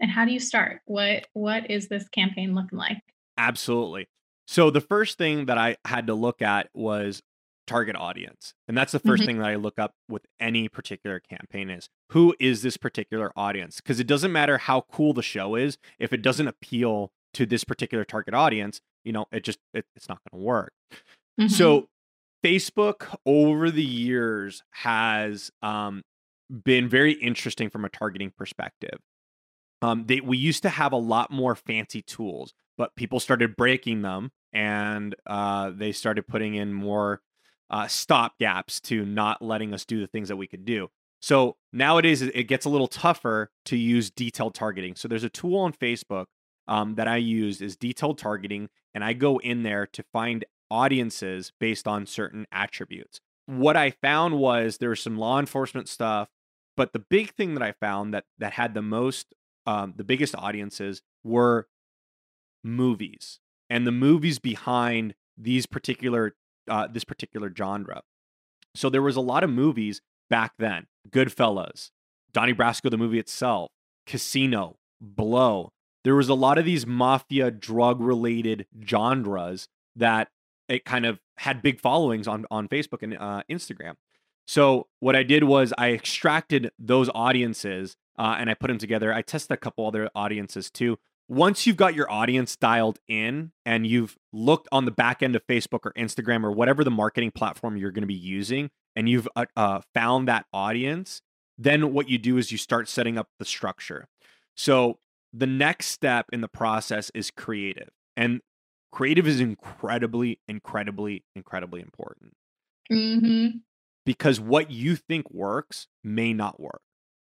and 0.00 0.10
how 0.10 0.24
do 0.24 0.32
you 0.32 0.40
start? 0.40 0.80
What 0.86 1.26
what 1.32 1.70
is 1.70 1.88
this 1.88 2.08
campaign 2.08 2.54
looking 2.54 2.78
like? 2.78 3.02
Absolutely. 3.38 4.08
So 4.46 4.70
the 4.70 4.80
first 4.80 5.18
thing 5.18 5.46
that 5.46 5.58
i 5.58 5.76
had 5.84 6.06
to 6.08 6.14
look 6.14 6.42
at 6.42 6.68
was 6.74 7.22
target 7.66 7.96
audience 7.96 8.52
and 8.68 8.76
that's 8.76 8.92
the 8.92 9.00
1st 9.00 9.04
mm-hmm. 9.04 9.24
thing 9.24 9.38
that 9.38 9.48
i 9.48 9.54
look 9.54 9.78
up 9.78 9.94
with 10.06 10.26
any 10.38 10.68
particular 10.68 11.18
campaign 11.18 11.70
is 11.70 11.88
who 12.10 12.34
is 12.38 12.60
this 12.60 12.76
particular 12.76 13.32
audience? 13.36 13.76
Because 13.76 13.98
it 13.98 14.06
doesn't 14.06 14.32
matter 14.32 14.58
how 14.58 14.82
cool 14.92 15.14
the 15.14 15.22
show 15.22 15.54
is 15.54 15.78
if 15.98 16.12
it 16.12 16.20
doesn't 16.20 16.46
appeal 16.46 17.10
to 17.32 17.46
this 17.46 17.64
particular 17.64 18.04
target 18.04 18.34
audience 18.34 18.80
you 19.04 19.12
know 19.12 19.26
it 19.32 19.44
just 19.44 19.58
it, 19.72 19.86
it's 19.96 20.08
not 20.08 20.18
going 20.30 20.40
to 20.40 20.44
work. 20.44 20.72
Mm-hmm. 21.40 21.48
so 21.48 21.88
facebook 22.44 23.16
over 23.26 23.70
the 23.70 23.84
years 23.84 24.62
has 24.70 25.50
um, 25.62 26.02
been 26.64 26.88
very 26.88 27.12
interesting 27.12 27.70
from 27.70 27.84
a 27.84 27.88
targeting 27.88 28.32
perspective 28.36 28.98
um, 29.84 30.06
they 30.06 30.20
we 30.20 30.38
used 30.38 30.62
to 30.62 30.70
have 30.70 30.92
a 30.92 30.96
lot 30.96 31.30
more 31.30 31.54
fancy 31.54 32.00
tools, 32.00 32.54
but 32.78 32.96
people 32.96 33.20
started 33.20 33.54
breaking 33.54 34.00
them, 34.00 34.30
and 34.52 35.14
uh, 35.26 35.70
they 35.74 35.92
started 35.92 36.26
putting 36.26 36.54
in 36.54 36.72
more 36.72 37.20
uh, 37.68 37.86
stop 37.86 38.38
gaps 38.38 38.80
to 38.80 39.04
not 39.04 39.42
letting 39.42 39.74
us 39.74 39.84
do 39.84 40.00
the 40.00 40.06
things 40.06 40.28
that 40.28 40.36
we 40.36 40.46
could 40.46 40.64
do. 40.64 40.88
So 41.20 41.56
nowadays 41.72 42.22
it 42.22 42.48
gets 42.48 42.64
a 42.64 42.70
little 42.70 42.86
tougher 42.86 43.50
to 43.66 43.76
use 43.76 44.10
detailed 44.10 44.54
targeting. 44.54 44.94
So 44.94 45.08
there's 45.08 45.24
a 45.24 45.30
tool 45.30 45.58
on 45.58 45.72
Facebook 45.72 46.26
um, 46.68 46.94
that 46.94 47.08
I 47.08 47.16
use 47.16 47.60
is 47.60 47.76
detailed 47.76 48.18
targeting, 48.18 48.68
and 48.94 49.04
I 49.04 49.12
go 49.12 49.38
in 49.38 49.64
there 49.64 49.86
to 49.86 50.02
find 50.12 50.44
audiences 50.70 51.52
based 51.60 51.86
on 51.86 52.06
certain 52.06 52.46
attributes. 52.50 53.20
What 53.46 53.76
I 53.76 53.90
found 53.90 54.38
was 54.38 54.78
there 54.78 54.90
was 54.90 55.00
some 55.00 55.18
law 55.18 55.38
enforcement 55.38 55.88
stuff, 55.88 56.28
but 56.74 56.94
the 56.94 57.04
big 57.10 57.34
thing 57.34 57.52
that 57.54 57.62
I 57.62 57.72
found 57.72 58.14
that 58.14 58.24
that 58.38 58.54
had 58.54 58.72
the 58.72 58.82
most 58.82 59.34
um, 59.66 59.94
the 59.96 60.04
biggest 60.04 60.34
audiences 60.36 61.02
were 61.22 61.68
movies 62.62 63.40
and 63.70 63.86
the 63.86 63.92
movies 63.92 64.38
behind 64.38 65.14
these 65.36 65.66
particular 65.66 66.34
uh, 66.68 66.86
this 66.86 67.04
particular 67.04 67.52
genre. 67.54 68.02
So 68.74 68.88
there 68.88 69.02
was 69.02 69.16
a 69.16 69.20
lot 69.20 69.44
of 69.44 69.50
movies 69.50 70.00
back 70.30 70.52
then. 70.58 70.86
Goodfellas, 71.10 71.90
Donnie 72.32 72.54
Brasco, 72.54 72.90
the 72.90 72.96
movie 72.96 73.18
itself, 73.18 73.70
Casino, 74.06 74.78
Blow. 75.00 75.72
There 76.02 76.14
was 76.14 76.28
a 76.28 76.34
lot 76.34 76.58
of 76.58 76.64
these 76.64 76.86
mafia 76.86 77.50
drug 77.50 78.00
related 78.00 78.66
genres 78.86 79.68
that 79.96 80.28
it 80.68 80.84
kind 80.84 81.06
of 81.06 81.20
had 81.38 81.62
big 81.62 81.80
followings 81.80 82.26
on 82.28 82.46
on 82.50 82.68
Facebook 82.68 83.02
and 83.02 83.16
uh, 83.18 83.42
Instagram. 83.50 83.94
So 84.46 84.88
what 85.00 85.16
I 85.16 85.22
did 85.22 85.44
was 85.44 85.72
I 85.78 85.92
extracted 85.92 86.70
those 86.78 87.10
audiences 87.14 87.96
uh, 88.18 88.36
and 88.38 88.50
I 88.50 88.54
put 88.54 88.68
them 88.68 88.78
together. 88.78 89.12
I 89.12 89.22
tested 89.22 89.52
a 89.52 89.56
couple 89.56 89.86
other 89.86 90.10
audiences 90.14 90.70
too. 90.70 90.98
Once 91.28 91.66
you've 91.66 91.76
got 91.76 91.94
your 91.94 92.10
audience 92.10 92.54
dialed 92.54 92.98
in 93.08 93.50
and 93.64 93.86
you've 93.86 94.16
looked 94.32 94.68
on 94.70 94.84
the 94.84 94.90
back 94.90 95.22
end 95.22 95.34
of 95.34 95.46
Facebook 95.46 95.80
or 95.84 95.92
Instagram 95.92 96.44
or 96.44 96.52
whatever 96.52 96.84
the 96.84 96.90
marketing 96.90 97.30
platform 97.30 97.76
you're 97.76 97.90
going 97.90 98.02
to 98.02 98.06
be 98.06 98.14
using, 98.14 98.70
and 98.94 99.08
you've 99.08 99.28
uh, 99.34 99.46
uh, 99.56 99.80
found 99.94 100.28
that 100.28 100.46
audience, 100.52 101.22
then 101.56 101.92
what 101.92 102.08
you 102.08 102.18
do 102.18 102.36
is 102.36 102.52
you 102.52 102.58
start 102.58 102.88
setting 102.88 103.16
up 103.18 103.28
the 103.38 103.44
structure. 103.44 104.06
So 104.54 104.98
the 105.32 105.46
next 105.46 105.86
step 105.86 106.26
in 106.32 106.42
the 106.42 106.48
process 106.48 107.10
is 107.14 107.30
creative. 107.30 107.90
And 108.16 108.40
creative 108.92 109.26
is 109.26 109.40
incredibly, 109.40 110.40
incredibly, 110.46 111.24
incredibly 111.34 111.80
important. 111.80 112.34
Mm-hmm. 112.92 113.58
Because 114.06 114.38
what 114.38 114.70
you 114.70 114.94
think 114.94 115.30
works 115.30 115.88
may 116.04 116.32
not 116.32 116.60
work 116.60 116.82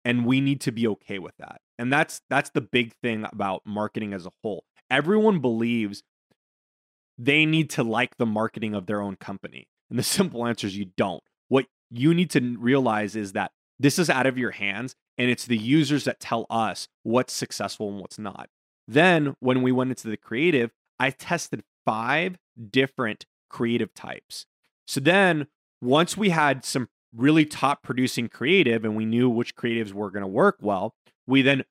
and 0.09 0.25
we 0.25 0.41
need 0.41 0.59
to 0.61 0.71
be 0.71 0.87
okay 0.87 1.19
with 1.19 1.37
that 1.37 1.61
And 1.77 1.93
that's 1.93 2.21
that's 2.29 2.49
the 2.49 2.61
big 2.61 2.93
thing 3.03 3.25
about 3.31 3.61
marketing 3.65 4.11
as 4.13 4.25
a 4.25 4.31
whole. 4.41 4.65
Everyone 4.89 5.39
believes 5.39 6.01
they 7.17 7.45
need 7.45 7.69
to 7.71 7.83
like 7.83 8.17
the 8.17 8.25
marketing 8.25 8.73
of 8.73 8.87
their 8.87 9.01
own 9.01 9.15
company. 9.17 9.67
And 9.89 9.99
the 9.99 10.03
simple 10.17 10.45
answer 10.47 10.65
is 10.67 10.75
you 10.75 10.91
don't. 10.97 11.23
What 11.47 11.67
you 11.91 12.13
need 12.13 12.31
to 12.31 12.57
realize 12.57 13.15
is 13.15 13.33
that 13.33 13.51
this 13.79 13.99
is 13.99 14.09
out 14.09 14.25
of 14.25 14.37
your 14.37 14.51
hands 14.51 14.95
and 15.17 15.29
it's 15.29 15.45
the 15.45 15.57
users 15.57 16.05
that 16.05 16.19
tell 16.19 16.47
us 16.49 16.87
what's 17.03 17.33
successful 17.33 17.89
and 17.89 17.99
what's 17.99 18.17
not. 18.19 18.49
Then 18.87 19.35
when 19.39 19.61
we 19.61 19.71
went 19.71 19.91
into 19.91 20.09
the 20.09 20.17
creative, 20.17 20.71
I 20.99 21.11
tested 21.11 21.63
five 21.85 22.37
different 22.71 23.25
creative 23.49 23.93
types. 23.93 24.47
So 24.87 24.99
then 24.99 25.47
once 25.81 26.17
we 26.17 26.29
had 26.29 26.65
some 26.65 26.89
really 27.15 27.45
top 27.45 27.83
producing 27.83 28.27
creative 28.27 28.85
and 28.85 28.95
we 28.95 29.05
knew 29.05 29.29
which 29.29 29.55
creatives 29.55 29.93
were 29.93 30.11
going 30.11 30.23
to 30.23 30.27
work 30.27 30.57
well, 30.61 30.93
we 31.27 31.41
then 31.41 31.63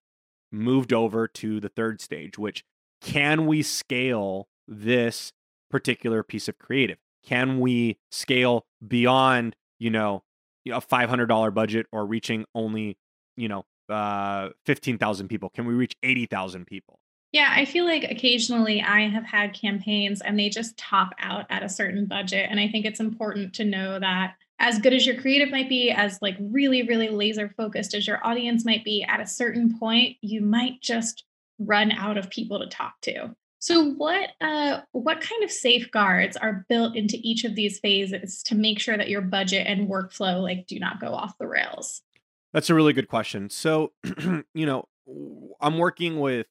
moved 0.51 0.93
over 0.93 1.29
to 1.29 1.61
the 1.61 1.69
third 1.69 2.01
stage, 2.01 2.39
which 2.39 2.65
can 3.01 3.47
we 3.47 3.63
scale 3.63 4.49
this 4.67 5.33
particular 5.71 6.23
piece 6.23 6.49
of 6.49 6.59
creative? 6.59 6.99
Can 7.25 7.61
we 7.61 7.99
scale 8.11 8.67
beyond, 8.87 9.55
you 9.79 9.91
know, 9.91 10.23
a 10.67 10.81
$500 10.81 11.55
budget 11.55 11.87
or 11.93 12.07
reaching 12.07 12.45
only, 12.55 12.97
you 13.37 13.49
know, 13.49 13.65
uh, 13.89 14.51
15,000 14.67 15.29
people? 15.29 15.51
Can 15.51 15.67
we 15.67 15.75
reach 15.75 15.97
80,000 16.03 16.67
people? 16.67 16.99
Yeah, 17.33 17.53
I 17.55 17.67
feel 17.67 17.85
like 17.85 18.05
occasionally 18.05 18.81
I 18.81 19.09
have 19.09 19.25
had 19.25 19.53
campaigns 19.53 20.23
and 20.23 20.39
they 20.39 20.49
just 20.49 20.79
top 20.79 21.15
out 21.19 21.45
at 21.51 21.63
a 21.63 21.69
certain 21.69 22.07
budget. 22.07 22.47
And 22.51 22.59
I 22.59 22.69
think 22.69 22.87
it's 22.87 23.01
important 23.01 23.55
to 23.55 23.65
know 23.65 23.99
that 23.99 24.37
as 24.59 24.79
good 24.79 24.93
as 24.93 25.07
your 25.07 25.21
creative 25.21 25.51
might 25.51 25.69
be, 25.69 25.91
as 25.91 26.19
like 26.21 26.37
really, 26.41 26.83
really 26.83 27.09
laser 27.09 27.53
focused 27.57 27.95
as 27.95 28.07
your 28.07 28.25
audience 28.27 28.65
might 28.65 28.85
be, 28.85 29.05
at 29.05 29.21
a 29.21 29.27
certain 29.27 29.79
point, 29.79 30.17
you 30.21 30.41
might 30.41 30.81
just 30.83 31.25
run 31.59 31.93
out 31.93 32.19
of 32.19 32.31
people 32.31 32.59
to 32.59 32.67
talk 32.67 32.95
to. 33.03 33.35
So 33.61 33.91
what 33.93 34.31
uh, 34.41 34.81
what 34.93 35.21
kind 35.21 35.43
of 35.43 35.51
safeguards 35.51 36.37
are 36.37 36.65
built 36.69 36.97
into 36.97 37.19
each 37.23 37.45
of 37.45 37.57
these 37.57 37.81
phases 37.81 38.43
to 38.45 38.55
make 38.55 38.79
sure 38.79 38.97
that 38.97 39.09
your 39.09 39.21
budget 39.21 39.67
and 39.67 39.89
workflow 39.89 40.41
like 40.41 40.67
do 40.67 40.79
not 40.79 41.01
go 41.01 41.09
off 41.09 41.39
the 41.39 41.49
rails? 41.49 42.03
That's 42.53 42.71
a 42.71 42.75
really 42.75 42.93
good 42.93 43.09
question. 43.09 43.51
So, 43.51 43.93
you 44.55 44.67
know, 44.67 44.85
I'm 45.61 45.79
working 45.79 46.21
with 46.21 46.47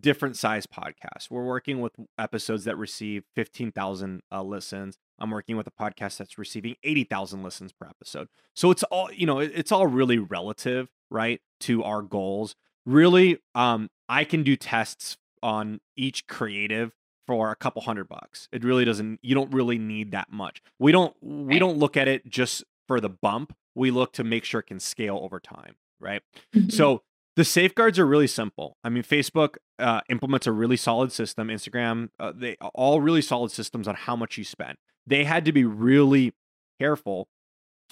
different 0.00 0.36
size 0.36 0.66
podcasts. 0.66 1.30
We're 1.30 1.44
working 1.44 1.80
with 1.80 1.92
episodes 2.18 2.64
that 2.64 2.76
receive 2.76 3.24
15,000 3.34 4.22
uh, 4.30 4.42
listens. 4.42 4.98
I'm 5.22 5.30
working 5.30 5.56
with 5.56 5.66
a 5.66 5.70
podcast 5.70 6.18
that's 6.18 6.36
receiving 6.36 6.74
80,000 6.82 7.42
listens 7.42 7.72
per 7.72 7.86
episode. 7.86 8.28
So 8.54 8.70
it's 8.70 8.82
all, 8.84 9.10
you 9.12 9.24
know, 9.24 9.38
it's 9.38 9.72
all 9.72 9.86
really 9.86 10.18
relative, 10.18 10.88
right, 11.10 11.40
to 11.60 11.82
our 11.84 12.02
goals. 12.02 12.56
Really, 12.84 13.38
um 13.54 13.88
I 14.08 14.24
can 14.24 14.42
do 14.42 14.56
tests 14.56 15.16
on 15.42 15.80
each 15.96 16.26
creative 16.26 16.92
for 17.26 17.50
a 17.50 17.56
couple 17.56 17.82
hundred 17.82 18.08
bucks. 18.08 18.48
It 18.52 18.64
really 18.64 18.84
doesn't 18.84 19.20
you 19.22 19.34
don't 19.34 19.52
really 19.54 19.78
need 19.78 20.10
that 20.10 20.32
much. 20.32 20.60
We 20.78 20.92
don't 20.92 21.14
we 21.22 21.58
don't 21.58 21.78
look 21.78 21.96
at 21.96 22.08
it 22.08 22.28
just 22.28 22.64
for 22.88 23.00
the 23.00 23.08
bump. 23.08 23.54
We 23.74 23.90
look 23.90 24.12
to 24.14 24.24
make 24.24 24.44
sure 24.44 24.60
it 24.60 24.66
can 24.66 24.80
scale 24.80 25.18
over 25.22 25.40
time, 25.40 25.76
right? 26.00 26.22
Mm-hmm. 26.54 26.70
So 26.70 27.02
the 27.36 27.44
safeguards 27.44 27.98
are 27.98 28.06
really 28.06 28.26
simple. 28.26 28.76
I 28.84 28.88
mean, 28.88 29.02
Facebook 29.02 29.56
uh, 29.78 30.02
implements 30.08 30.46
a 30.46 30.52
really 30.52 30.76
solid 30.76 31.12
system. 31.12 31.48
Instagram, 31.48 32.08
uh, 32.20 32.32
they 32.34 32.56
all 32.74 33.00
really 33.00 33.22
solid 33.22 33.50
systems 33.50 33.88
on 33.88 33.94
how 33.94 34.16
much 34.16 34.36
you 34.36 34.44
spend. 34.44 34.76
They 35.06 35.24
had 35.24 35.44
to 35.46 35.52
be 35.52 35.64
really 35.64 36.34
careful 36.78 37.28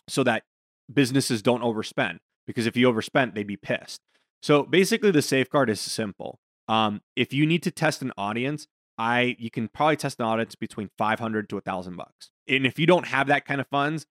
so 0.08 0.22
that 0.24 0.44
businesses 0.92 1.42
don't 1.42 1.62
overspend 1.62 2.18
because 2.46 2.66
if 2.66 2.76
you 2.76 2.88
overspent, 2.88 3.34
they'd 3.34 3.46
be 3.46 3.56
pissed. 3.56 4.00
So 4.42 4.62
basically, 4.62 5.10
the 5.10 5.22
safeguard 5.22 5.70
is 5.70 5.80
simple. 5.80 6.38
Um, 6.68 7.00
if 7.16 7.32
you 7.32 7.46
need 7.46 7.62
to 7.64 7.70
test 7.70 8.02
an 8.02 8.12
audience, 8.16 8.66
I 8.98 9.36
you 9.38 9.50
can 9.50 9.68
probably 9.68 9.96
test 9.96 10.20
an 10.20 10.26
audience 10.26 10.54
between 10.54 10.90
500 10.98 11.48
to 11.48 11.58
a 11.58 11.60
thousand 11.60 11.96
bucks. 11.96 12.30
And 12.46 12.66
if 12.66 12.78
you 12.78 12.86
don't 12.86 13.06
have 13.06 13.28
that 13.28 13.44
kind 13.44 13.60
of 13.60 13.66
funds, 13.68 14.06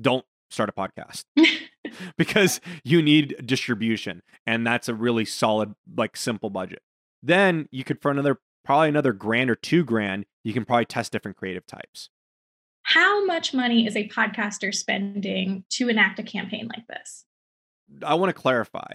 don't 0.00 0.24
start 0.50 0.68
a 0.68 0.72
podcast 0.72 1.24
because 2.16 2.60
you 2.82 3.02
need 3.02 3.36
distribution, 3.44 4.22
and 4.46 4.66
that's 4.66 4.88
a 4.88 4.94
really 4.94 5.24
solid, 5.24 5.74
like 5.96 6.16
simple 6.16 6.50
budget. 6.50 6.82
Then 7.22 7.68
you 7.70 7.84
could 7.84 8.00
for 8.00 8.10
another 8.10 8.38
probably 8.64 8.88
another 8.88 9.12
grand 9.12 9.50
or 9.50 9.56
two 9.56 9.84
grand, 9.84 10.24
you 10.42 10.52
can 10.52 10.64
probably 10.64 10.86
test 10.86 11.12
different 11.12 11.36
creative 11.36 11.66
types. 11.66 12.08
How 12.82 13.24
much 13.24 13.54
money 13.54 13.86
is 13.86 13.96
a 13.96 14.08
podcaster 14.08 14.74
spending 14.74 15.64
to 15.70 15.88
enact 15.88 16.18
a 16.18 16.22
campaign 16.22 16.68
like 16.68 16.86
this? 16.86 17.24
I 18.02 18.14
want 18.14 18.30
to 18.30 18.40
clarify 18.40 18.94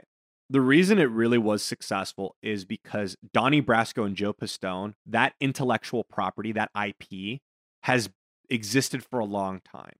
the 0.50 0.62
reason 0.62 0.98
it 0.98 1.12
really 1.12 1.38
was 1.38 1.62
successful 1.62 2.36
is 2.42 2.66
because 2.66 3.16
Donnie 3.34 3.62
Brasco 3.62 4.06
and 4.06 4.16
Joe 4.16 4.34
Pistone, 4.34 4.94
that 5.06 5.34
intellectual 5.40 6.04
property, 6.04 6.52
that 6.54 6.72
IP, 6.76 7.40
has 7.84 8.10
existed 8.50 9.04
for 9.04 9.20
a 9.20 9.26
long 9.26 9.62
time. 9.62 9.94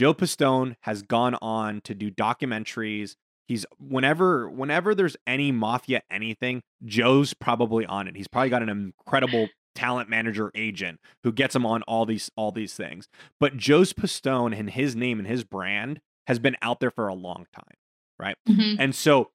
Joe 0.00 0.14
Pistone 0.14 0.76
has 0.80 1.02
gone 1.02 1.34
on 1.42 1.82
to 1.82 1.94
do 1.94 2.10
documentaries. 2.10 3.16
He's 3.46 3.66
whenever 3.78 4.48
whenever 4.48 4.94
there's 4.94 5.14
any 5.26 5.52
mafia 5.52 6.00
anything, 6.10 6.62
Joe's 6.82 7.34
probably 7.34 7.84
on 7.84 8.08
it. 8.08 8.16
He's 8.16 8.26
probably 8.26 8.48
got 8.48 8.62
an 8.62 8.70
incredible 8.70 9.50
talent 9.74 10.08
manager 10.08 10.50
agent 10.54 11.00
who 11.22 11.32
gets 11.32 11.54
him 11.54 11.66
on 11.66 11.82
all 11.82 12.06
these 12.06 12.30
all 12.34 12.50
these 12.50 12.72
things. 12.72 13.08
But 13.38 13.58
Joe's 13.58 13.92
Pistone 13.92 14.58
and 14.58 14.70
his 14.70 14.96
name 14.96 15.18
and 15.18 15.28
his 15.28 15.44
brand 15.44 16.00
has 16.26 16.38
been 16.38 16.56
out 16.62 16.80
there 16.80 16.90
for 16.90 17.06
a 17.06 17.14
long 17.14 17.44
time, 17.54 17.76
right? 18.18 18.36
Mm-hmm. 18.48 18.80
And 18.80 18.94
so 18.94 19.32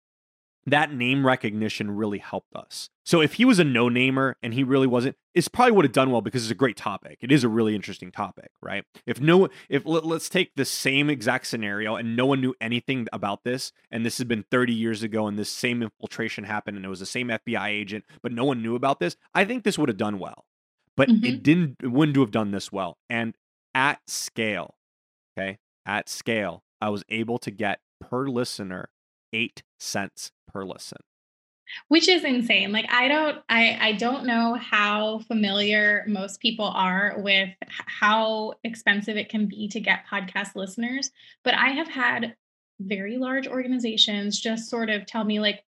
that 0.65 0.91
name 0.91 1.25
recognition 1.25 1.91
really 1.91 2.17
helped 2.17 2.55
us. 2.55 2.89
So 3.03 3.21
if 3.21 3.33
he 3.33 3.45
was 3.45 3.59
a 3.59 3.63
no 3.63 3.87
namer 3.87 4.35
and 4.41 4.53
he 4.53 4.63
really 4.63 4.87
wasn't, 4.87 5.15
it's 5.35 5.47
probably 5.47 5.73
would 5.73 5.85
have 5.85 5.91
done 5.91 6.09
well 6.09 6.21
because 6.21 6.43
it's 6.43 6.51
a 6.51 6.55
great 6.55 6.75
topic. 6.75 7.19
It 7.21 7.31
is 7.31 7.43
a 7.43 7.49
really 7.49 7.75
interesting 7.75 8.11
topic, 8.11 8.49
right? 8.63 8.83
If 9.05 9.21
no, 9.21 9.47
if 9.69 9.85
let, 9.85 10.03
us 10.05 10.27
take 10.27 10.55
the 10.55 10.65
same 10.65 11.09
exact 11.09 11.45
scenario 11.45 11.95
and 11.95 12.15
no 12.15 12.25
one 12.25 12.41
knew 12.41 12.55
anything 12.59 13.07
about 13.13 13.43
this, 13.43 13.71
and 13.91 14.03
this 14.03 14.17
has 14.17 14.25
been 14.25 14.45
30 14.49 14.73
years 14.73 15.03
ago, 15.03 15.27
and 15.27 15.37
this 15.37 15.49
same 15.49 15.83
infiltration 15.83 16.45
happened, 16.45 16.77
and 16.77 16.85
it 16.85 16.89
was 16.89 16.99
the 16.99 17.05
same 17.05 17.27
FBI 17.27 17.67
agent, 17.67 18.05
but 18.23 18.31
no 18.31 18.45
one 18.45 18.63
knew 18.63 18.75
about 18.75 18.99
this, 18.99 19.15
I 19.33 19.45
think 19.45 19.63
this 19.63 19.77
would 19.77 19.89
have 19.89 19.97
done 19.97 20.17
well. 20.17 20.45
But 20.97 21.09
mm-hmm. 21.09 21.25
it 21.25 21.43
didn't, 21.43 21.75
it 21.83 21.91
wouldn't 21.91 22.17
have 22.17 22.31
done 22.31 22.51
this 22.51 22.71
well. 22.71 22.97
And 23.09 23.35
at 23.75 23.99
scale, 24.07 24.75
okay, 25.37 25.59
at 25.85 26.09
scale, 26.09 26.63
I 26.81 26.89
was 26.89 27.03
able 27.09 27.37
to 27.39 27.51
get 27.51 27.81
per 27.99 28.27
listener 28.27 28.89
eight 29.35 29.63
cents 29.79 30.31
per 30.47 30.63
listen. 30.63 30.97
Which 31.89 32.07
is 32.07 32.23
insane 32.23 32.71
like 32.71 32.85
i 32.91 33.07
don't 33.07 33.39
i 33.49 33.77
i 33.81 33.91
don't 33.93 34.25
know 34.25 34.53
how 34.53 35.19
familiar 35.27 36.05
most 36.07 36.39
people 36.39 36.67
are 36.67 37.15
with 37.17 37.49
how 37.67 38.53
expensive 38.63 39.17
it 39.17 39.29
can 39.29 39.47
be 39.47 39.67
to 39.69 39.79
get 39.79 40.05
podcast 40.09 40.55
listeners 40.55 41.09
but 41.43 41.55
i 41.55 41.69
have 41.69 41.87
had 41.87 42.35
very 42.79 43.17
large 43.17 43.47
organizations 43.47 44.39
just 44.39 44.69
sort 44.69 44.91
of 44.91 45.07
tell 45.07 45.23
me 45.23 45.39
like 45.39 45.63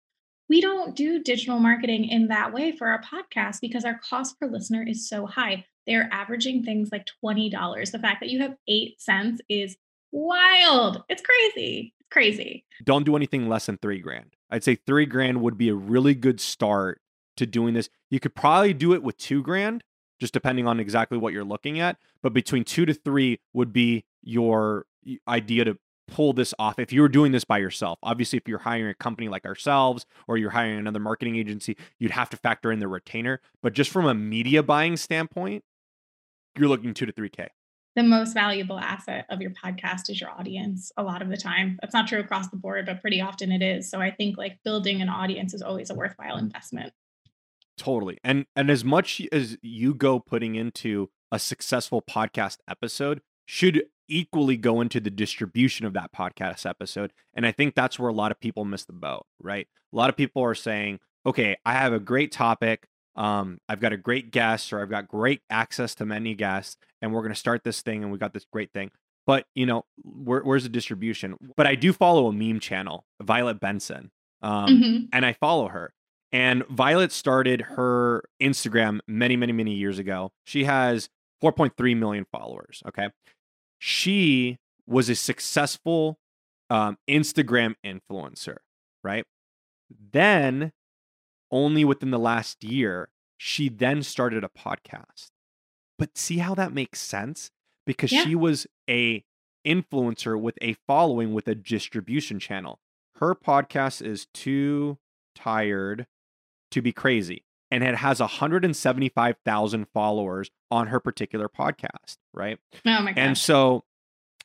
we 0.49 0.61
don't 0.61 0.95
do 0.95 1.23
digital 1.23 1.59
marketing 1.59 2.05
in 2.05 2.29
that 2.29 2.53
way 2.53 2.73
for 2.73 2.89
our 2.89 3.03
podcast 3.03 3.61
because 3.61 3.85
our 3.85 3.99
cost 3.99 4.39
per 4.39 4.47
listener 4.47 4.85
is 4.87 5.09
so 5.09 5.27
high. 5.27 5.65
They're 5.87 6.09
averaging 6.13 6.63
things 6.63 6.91
like 6.93 7.09
$20 7.25 7.91
the 7.91 7.99
fact 7.99 8.21
that 8.21 8.31
you 8.31 8.41
have 8.41 8.55
8 8.69 9.01
cents 9.01 9.41
is 9.49 9.77
wild. 10.13 11.03
It's 11.09 11.23
crazy 11.23 11.95
crazy. 12.11 12.65
Don't 12.85 13.05
do 13.05 13.17
anything 13.17 13.49
less 13.49 13.67
than 13.67 13.79
three 13.79 14.01
grand. 14.01 14.35
I'd 14.51 14.65
say 14.65 14.77
three 14.77 15.07
grand 15.07 15.41
would 15.43 15.59
be 15.59 15.69
a 15.69 15.75
really 15.75 16.15
good 16.15 16.41
start 16.41 17.01
to 17.37 17.47
doing 17.47 17.75
this. 17.75 17.89
You 18.11 18.21
could 18.21 18.35
probably 18.35 18.75
do 18.75 18.93
it 18.95 19.03
with 19.03 19.17
two 19.17 19.43
grand, 19.43 19.83
just 20.21 20.33
depending 20.33 20.67
on 20.67 20.81
exactly 20.81 21.19
what 21.19 21.33
you're 21.33 21.45
looking 21.45 21.81
at. 21.81 21.99
But 22.23 22.33
between 22.33 22.65
two 22.65 22.87
to 22.87 22.95
three 22.95 23.41
would 23.53 23.73
be 23.73 24.05
your 24.23 24.87
idea 25.29 25.65
to 25.65 25.79
pull 26.09 26.33
this 26.33 26.55
off 26.59 26.79
if 26.79 26.93
you 26.93 27.01
were 27.01 27.09
doing 27.09 27.33
this 27.33 27.45
by 27.45 27.59
yourself. 27.59 27.99
Obviously, 28.03 28.37
if 28.37 28.47
you're 28.47 28.61
hiring 28.61 28.89
a 28.89 28.95
company 28.95 29.29
like 29.29 29.45
ourselves 29.45 30.07
or 30.29 30.39
you're 30.39 30.51
hiring 30.51 30.79
another 30.79 31.01
marketing 31.01 31.37
agency, 31.37 31.77
you'd 31.99 32.13
have 32.13 32.31
to 32.31 32.37
factor 32.37 32.71
in 32.71 32.79
the 32.79 32.89
retainer. 32.89 33.41
But 33.63 33.73
just 33.73 33.91
from 33.91 34.07
a 34.07 34.15
media 34.15 34.63
buying 34.63 34.97
standpoint, 34.97 35.65
you're 36.57 36.69
looking 36.69 36.95
two 36.95 37.07
to 37.07 37.13
three 37.13 37.29
K 37.29 37.49
the 37.97 38.03
most 38.03 38.35
valuable 38.35 38.79
asset 38.79 39.25
of 39.31 39.41
your 39.41 39.51
podcast 39.51 40.11
is 40.11 40.21
your 40.21 40.31
audience 40.31 40.93
a 40.99 41.03
lot 41.03 41.23
of 41.23 41.31
the 41.31 41.37
time. 41.37 41.79
That's 41.81 41.95
not 41.95 42.07
true 42.07 42.21
across 42.21 42.49
the 42.49 42.57
board, 42.57 42.85
but 42.87 43.01
pretty 43.01 43.23
often 43.23 43.51
it 43.51 43.63
is. 43.63 43.91
So 43.91 44.01
I 44.01 44.11
think 44.11 44.37
like 44.37 44.59
building 44.65 45.01
an 45.01 45.09
audience 45.09 45.55
is 45.55 45.63
always 45.63 45.89
a 45.89 45.95
worthwhile 45.95 46.37
investment. 46.37 46.93
Totally. 47.79 48.19
And 48.23 48.47
and 48.55 48.71
as 48.71 48.85
much 48.85 49.23
as 49.33 49.57
you 49.63 49.95
go 49.95 50.21
putting 50.21 50.55
into 50.55 51.09
a 51.33 51.39
successful 51.39 52.03
podcast 52.03 52.59
episode 52.69 53.23
should 53.47 53.85
equally 54.09 54.57
go 54.57 54.81
into 54.81 55.01
the 55.01 55.11
distribution 55.11 55.87
of 55.87 55.95
that 55.95 56.13
podcast 56.13 56.69
episode. 56.69 57.13
And 57.35 57.47
I 57.47 57.53
think 57.53 57.75
that's 57.75 57.99
where 57.99 58.11
a 58.11 58.15
lot 58.15 58.31
of 58.31 58.39
people 58.39 58.65
miss 58.65 58.85
the 58.85 58.93
boat, 58.93 59.27
right? 59.41 59.67
A 59.93 59.97
lot 59.97 60.11
of 60.11 60.17
people 60.17 60.43
are 60.43 60.55
saying, 60.55 61.01
"Okay, 61.25 61.57
I 61.65 61.73
have 61.73 61.93
a 61.93 61.99
great 61.99 62.31
topic. 62.31 62.87
Um, 63.17 63.59
I've 63.69 63.81
got 63.81 63.93
a 63.93 63.97
great 63.97 64.31
guest 64.31 64.73
or 64.73 64.81
I've 64.81 64.91
got 64.91 65.09
great 65.09 65.41
access 65.51 65.95
to 65.97 66.07
many 66.07 66.35
guests 66.35 66.77
and 67.01 67.13
we're 67.13 67.23
going 67.23 67.33
to 67.33 67.39
start 67.39 67.65
this 67.65 67.83
thing 67.83 68.03
and 68.03 68.13
we 68.13 68.19
got 68.19 68.33
this 68.33 68.47
great 68.53 68.73
thing. 68.73 68.91
But, 69.27 69.47
you 69.55 69.67
know, 69.67 69.85
where, 70.05 70.43
where's 70.43 70.63
the 70.63 70.69
distribution? 70.69 71.37
But 71.57 71.67
I 71.67 71.75
do 71.75 71.93
follow 71.93 72.29
a 72.29 72.33
meme 72.33 72.61
channel, 72.61 73.05
Violet 73.21 73.59
Benson. 73.59 74.11
Um, 74.43 74.67
mm-hmm. 74.67 75.05
and 75.13 75.27
I 75.27 75.33
follow 75.33 75.69
her. 75.69 75.93
And 76.31 76.65
Violet 76.69 77.11
started 77.13 77.63
her 77.63 78.23
Instagram 78.41 79.01
many, 79.09 79.37
many, 79.37 79.53
many 79.53 79.73
years 79.73 79.99
ago. 79.99 80.33
She 80.45 80.65
has 80.65 81.09
4.3 81.43 81.97
million 81.97 82.27
followers. 82.31 82.83
Okay. 82.87 83.09
She 83.79 84.59
was 84.87 85.09
a 85.09 85.15
successful 85.15 86.19
um, 86.71 86.99
Instagram 87.09 87.75
influencer, 87.85 88.57
right? 89.03 89.25
Then, 90.13 90.73
only 91.51 91.85
within 91.85 92.11
the 92.11 92.19
last 92.19 92.65
year, 92.65 93.09
she 93.37 93.69
then 93.69 94.03
started 94.03 94.45
a 94.45 94.49
podcast. 94.49 95.31
But 95.99 96.17
see 96.17 96.39
how 96.39 96.55
that 96.55 96.73
makes 96.73 97.01
sense? 97.01 97.51
Because 97.87 98.13
yeah. 98.13 98.25
she 98.25 98.35
was 98.35 98.67
a 98.89 99.25
influencer 99.67 100.41
with 100.41 100.59
a 100.63 100.75
following 100.87 101.33
with 101.35 101.49
a 101.49 101.55
distribution 101.55 102.39
channel. 102.39 102.79
Her 103.17 103.35
podcast 103.35 104.05
is 104.05 104.27
too 104.35 104.99
tired 105.35 106.07
to 106.71 106.83
be 106.83 106.93
crazy 106.93 107.45
and 107.71 107.83
it 107.83 107.97
has 107.97 108.21
175,000 108.21 109.87
followers 109.93 110.51
on 110.71 110.89
her 110.89 111.01
particular 111.01 111.49
podcast, 111.49 112.17
right? 112.33 112.59
Oh 112.85 113.01
my 113.03 113.13
god. 113.13 113.19
And 113.19 113.39
so 113.39 113.85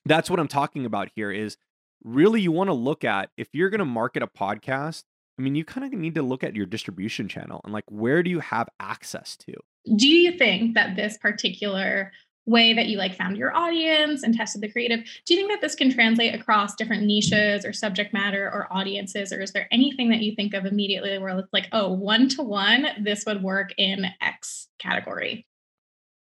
that's 0.06 0.30
what 0.30 0.40
I'm 0.40 0.48
talking 0.48 0.86
about 0.86 1.10
here 1.16 1.32
is 1.32 1.58
really 2.04 2.42
you 2.42 2.52
want 2.52 2.70
to 2.70 2.74
look 2.74 3.04
at 3.04 3.30
if 3.38 3.50
you're 3.54 3.70
going 3.70 3.80
to 3.80 3.86
market 3.86 4.24
a 4.24 4.28
podcast, 4.28 5.04
I 5.40 5.42
mean, 5.42 5.56
you 5.56 5.66
kind 5.66 5.86
of 5.86 6.00
need 6.00 6.16
to 6.16 6.22
look 6.22 6.44
at 6.44 6.56
your 6.56 6.66
distribution 6.66 7.28
channel 7.28 7.62
and 7.64 7.74
like 7.74 7.86
where 7.90 8.22
do 8.24 8.30
you 8.30 8.40
have 8.40 8.70
access 8.80 9.36
to? 9.38 9.54
Do 9.96 10.08
you 10.08 10.38
think 10.38 10.76
that 10.76 10.96
this 10.96 11.18
particular 11.18 12.12
way 12.46 12.74
that 12.74 12.88
you 12.88 12.98
like 12.98 13.16
found 13.16 13.38
your 13.38 13.56
audience 13.56 14.24
and 14.24 14.36
tested 14.36 14.62
the 14.62 14.72
creative 14.72 15.00
do 15.26 15.34
you 15.34 15.40
think 15.40 15.52
that 15.52 15.62
this 15.62 15.76
can 15.76 15.94
translate 15.94 16.34
across 16.34 16.76
different 16.76 17.04
niches 17.04 17.64
or 17.64 17.72
subject 17.72 18.14
matter 18.14 18.48
or 18.52 18.68
audiences 18.72 19.32
or 19.32 19.42
is 19.42 19.52
there 19.52 19.68
anything 19.72 20.10
that 20.10 20.22
you 20.22 20.36
think 20.36 20.54
of 20.54 20.66
immediately 20.66 21.18
where 21.20 21.38
it's 21.38 21.54
like 21.54 21.68
oh 21.72 21.92
one 21.92 22.28
to 22.28 22.42
one 22.42 22.88
this 23.00 23.26
would 23.28 23.44
work 23.44 23.72
in 23.78 24.08
x 24.22 24.68
category 24.80 25.46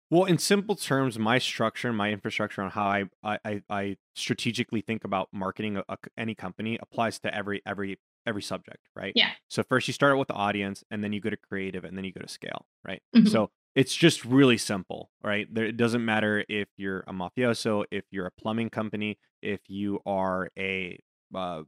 well 0.10 0.26
in 0.26 0.40
simple 0.40 0.76
terms 0.76 1.20
my 1.20 1.38
structure 1.38 1.90
and 1.90 1.98
my 1.98 2.12
infrastructure 2.12 2.64
on 2.64 2.72
how 2.72 2.88
i 2.88 3.06
i, 3.24 3.62
I 3.70 3.98
strategically 4.16 4.82
think 4.82 5.04
about 5.04 5.30
marketing 5.32 5.78
a, 5.78 5.84
a, 5.88 5.98
any 6.18 6.34
company 6.34 6.80
applies 6.82 7.20
to 7.20 7.34
every 7.34 7.62
every 7.64 8.00
every 8.28 8.42
subject 8.44 8.90
right 8.96 9.14
yeah 9.16 9.32
so 9.48 9.64
first 9.64 9.88
you 9.88 9.94
start 9.94 10.18
with 10.18 10.28
the 10.28 10.34
audience 10.34 10.84
and 10.92 11.04
then 11.04 11.14
you 11.14 11.20
go 11.20 11.30
to 11.30 11.38
creative 11.38 11.84
and 11.84 11.98
then 11.98 12.04
you 12.04 12.12
go 12.12 12.22
to 12.22 12.28
scale 12.28 12.66
right 12.86 13.02
mm-hmm. 13.16 13.28
so 13.28 13.50
it's 13.78 13.96
just 13.96 14.26
really 14.26 14.58
simple, 14.58 15.12
right? 15.24 15.48
There, 15.54 15.64
it 15.64 15.78
doesn't 15.78 16.04
matter 16.04 16.44
if 16.50 16.68
you're 16.78 17.02
a 17.02 17.14
mafioso, 17.14 17.86
if 17.92 18.06
you're 18.10 18.26
a 18.26 18.32
plumbing 18.32 18.72
company, 18.72 19.20
if 19.44 19.60
you 19.68 20.00
are 20.04 20.50
a 20.58 21.00
uh, 21.36 21.62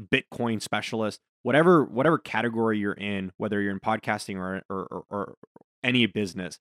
Bitcoin 0.00 0.62
specialist, 0.62 1.20
whatever 1.42 1.82
whatever 1.82 2.18
category 2.18 2.78
you're 2.78 2.92
in, 2.92 3.32
whether 3.36 3.60
you're 3.60 3.72
in 3.72 3.80
podcasting 3.80 4.36
or 4.36 4.62
or, 4.70 4.86
or, 4.86 5.04
or 5.10 5.34
any 5.82 6.06
business, 6.06 6.60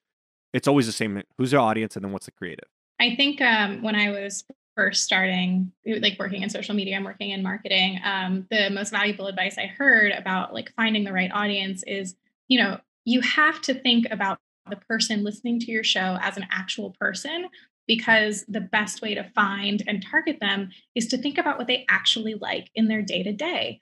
it's 0.53 0.67
always 0.67 0.87
the 0.87 0.91
same. 0.91 1.21
Who's 1.37 1.51
the 1.51 1.57
audience, 1.57 1.95
and 1.95 2.03
then 2.03 2.11
what's 2.11 2.25
the 2.25 2.31
creative? 2.31 2.67
I 2.99 3.15
think 3.15 3.41
um, 3.41 3.83
when 3.83 3.93
I 3.93 4.09
was 4.09 4.43
first 4.75 5.03
starting, 5.03 5.71
like 5.85 6.17
working 6.19 6.43
in 6.43 6.49
social 6.49 6.75
media, 6.75 6.95
I'm 6.95 7.03
working 7.03 7.31
in 7.31 7.41
marketing. 7.41 7.99
Um, 8.03 8.45
the 8.51 8.69
most 8.69 8.91
valuable 8.91 9.27
advice 9.27 9.57
I 9.57 9.67
heard 9.67 10.11
about 10.11 10.53
like 10.53 10.73
finding 10.75 11.03
the 11.03 11.13
right 11.13 11.31
audience 11.33 11.83
is, 11.87 12.15
you 12.47 12.61
know, 12.61 12.79
you 13.05 13.21
have 13.21 13.61
to 13.63 13.73
think 13.73 14.07
about 14.11 14.39
the 14.69 14.75
person 14.75 15.23
listening 15.23 15.59
to 15.59 15.71
your 15.71 15.83
show 15.83 16.17
as 16.21 16.37
an 16.37 16.45
actual 16.51 16.95
person 16.99 17.47
because 17.87 18.45
the 18.47 18.61
best 18.61 19.01
way 19.01 19.13
to 19.15 19.29
find 19.35 19.83
and 19.87 20.03
target 20.03 20.39
them 20.39 20.69
is 20.95 21.07
to 21.07 21.17
think 21.17 21.37
about 21.37 21.57
what 21.57 21.67
they 21.67 21.85
actually 21.89 22.33
like 22.33 22.69
in 22.73 22.87
their 22.87 23.01
day 23.01 23.23
to 23.23 23.31
day. 23.31 23.79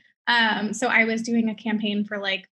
So 0.71 0.87
I 0.87 1.05
was 1.05 1.21
doing 1.21 1.49
a 1.49 1.55
campaign 1.55 2.03
for 2.05 2.17
like 2.17 2.49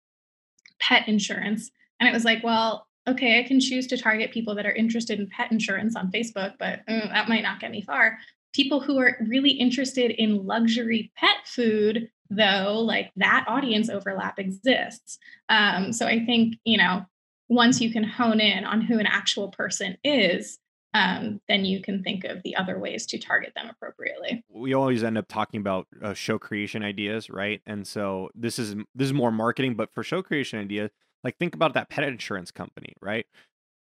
pet 0.79 1.07
insurance, 1.07 1.71
and 1.99 2.07
it 2.07 2.13
was 2.13 2.25
like, 2.25 2.43
well, 2.43 2.86
okay, 3.07 3.39
I 3.39 3.47
can 3.47 3.59
choose 3.59 3.87
to 3.87 3.97
target 3.97 4.31
people 4.31 4.55
that 4.55 4.65
are 4.65 4.73
interested 4.73 5.19
in 5.19 5.27
pet 5.27 5.51
insurance 5.51 5.95
on 5.95 6.11
Facebook, 6.11 6.53
but 6.59 6.85
mm, 6.87 7.09
that 7.09 7.29
might 7.29 7.43
not 7.43 7.59
get 7.59 7.71
me 7.71 7.81
far. 7.81 8.17
People 8.53 8.79
who 8.79 8.99
are 8.99 9.17
really 9.27 9.51
interested 9.51 10.11
in 10.11 10.45
luxury 10.45 11.11
pet 11.15 11.45
food, 11.45 12.09
though, 12.29 12.79
like 12.79 13.11
that 13.15 13.45
audience 13.47 13.89
overlap 13.89 14.39
exists. 14.39 15.19
Um, 15.49 15.93
so 15.93 16.05
I 16.05 16.25
think, 16.25 16.55
you 16.65 16.77
know, 16.77 17.05
once 17.49 17.79
you 17.79 17.91
can 17.91 18.03
hone 18.03 18.39
in 18.39 18.65
on 18.65 18.81
who 18.81 18.99
an 18.99 19.05
actual 19.05 19.49
person 19.49 19.97
is, 20.03 20.59
um, 20.93 21.41
then 21.47 21.65
you 21.65 21.81
can 21.81 22.03
think 22.03 22.23
of 22.23 22.41
the 22.43 22.55
other 22.55 22.79
ways 22.79 23.05
to 23.07 23.19
target 23.19 23.53
them 23.55 23.69
appropriately. 23.69 24.43
We 24.49 24.73
always 24.73 25.03
end 25.03 25.17
up 25.17 25.27
talking 25.27 25.59
about 25.59 25.87
uh, 26.01 26.13
show 26.13 26.39
creation 26.39 26.83
ideas, 26.83 27.29
right? 27.29 27.61
And 27.65 27.85
so 27.85 28.29
this 28.33 28.57
is 28.57 28.75
this 28.95 29.07
is 29.07 29.13
more 29.13 29.31
marketing, 29.31 29.75
but 29.75 29.93
for 29.93 30.03
show 30.03 30.21
creation 30.21 30.59
ideas, 30.59 30.89
like 31.23 31.37
think 31.37 31.55
about 31.55 31.73
that 31.73 31.89
pet 31.89 32.03
insurance 32.03 32.51
company, 32.51 32.93
right? 33.01 33.25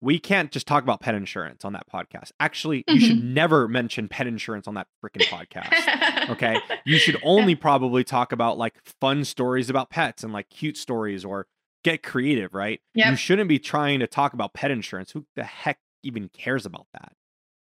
We 0.01 0.19
can't 0.19 0.51
just 0.51 0.67
talk 0.67 0.83
about 0.83 0.99
pet 0.99 1.15
insurance 1.15 1.65
on 1.65 1.73
that 1.73 1.87
podcast. 1.91 2.31
Actually, 2.39 2.83
you 2.87 2.95
mm-hmm. 2.95 3.05
should 3.05 3.23
never 3.23 3.67
mention 3.67 4.07
pet 4.07 4.27
insurance 4.27 4.67
on 4.67 4.75
that 4.75 4.87
freaking 5.03 5.25
podcast. 5.25 6.29
okay. 6.29 6.59
You 6.85 6.97
should 6.97 7.17
only 7.23 7.55
probably 7.55 8.03
talk 8.03 8.31
about 8.31 8.57
like 8.57 8.75
fun 8.99 9.23
stories 9.23 9.69
about 9.69 9.89
pets 9.89 10.23
and 10.23 10.31
like 10.33 10.49
cute 10.49 10.77
stories 10.77 11.25
or 11.25 11.47
get 11.83 12.03
creative, 12.03 12.53
right? 12.53 12.81
Yep. 12.93 13.11
You 13.11 13.15
shouldn't 13.15 13.49
be 13.49 13.59
trying 13.59 13.99
to 13.99 14.07
talk 14.07 14.33
about 14.33 14.53
pet 14.53 14.69
insurance. 14.69 15.11
Who 15.11 15.25
the 15.35 15.43
heck 15.43 15.79
even 16.03 16.29
cares 16.29 16.65
about 16.65 16.87
that? 16.93 17.13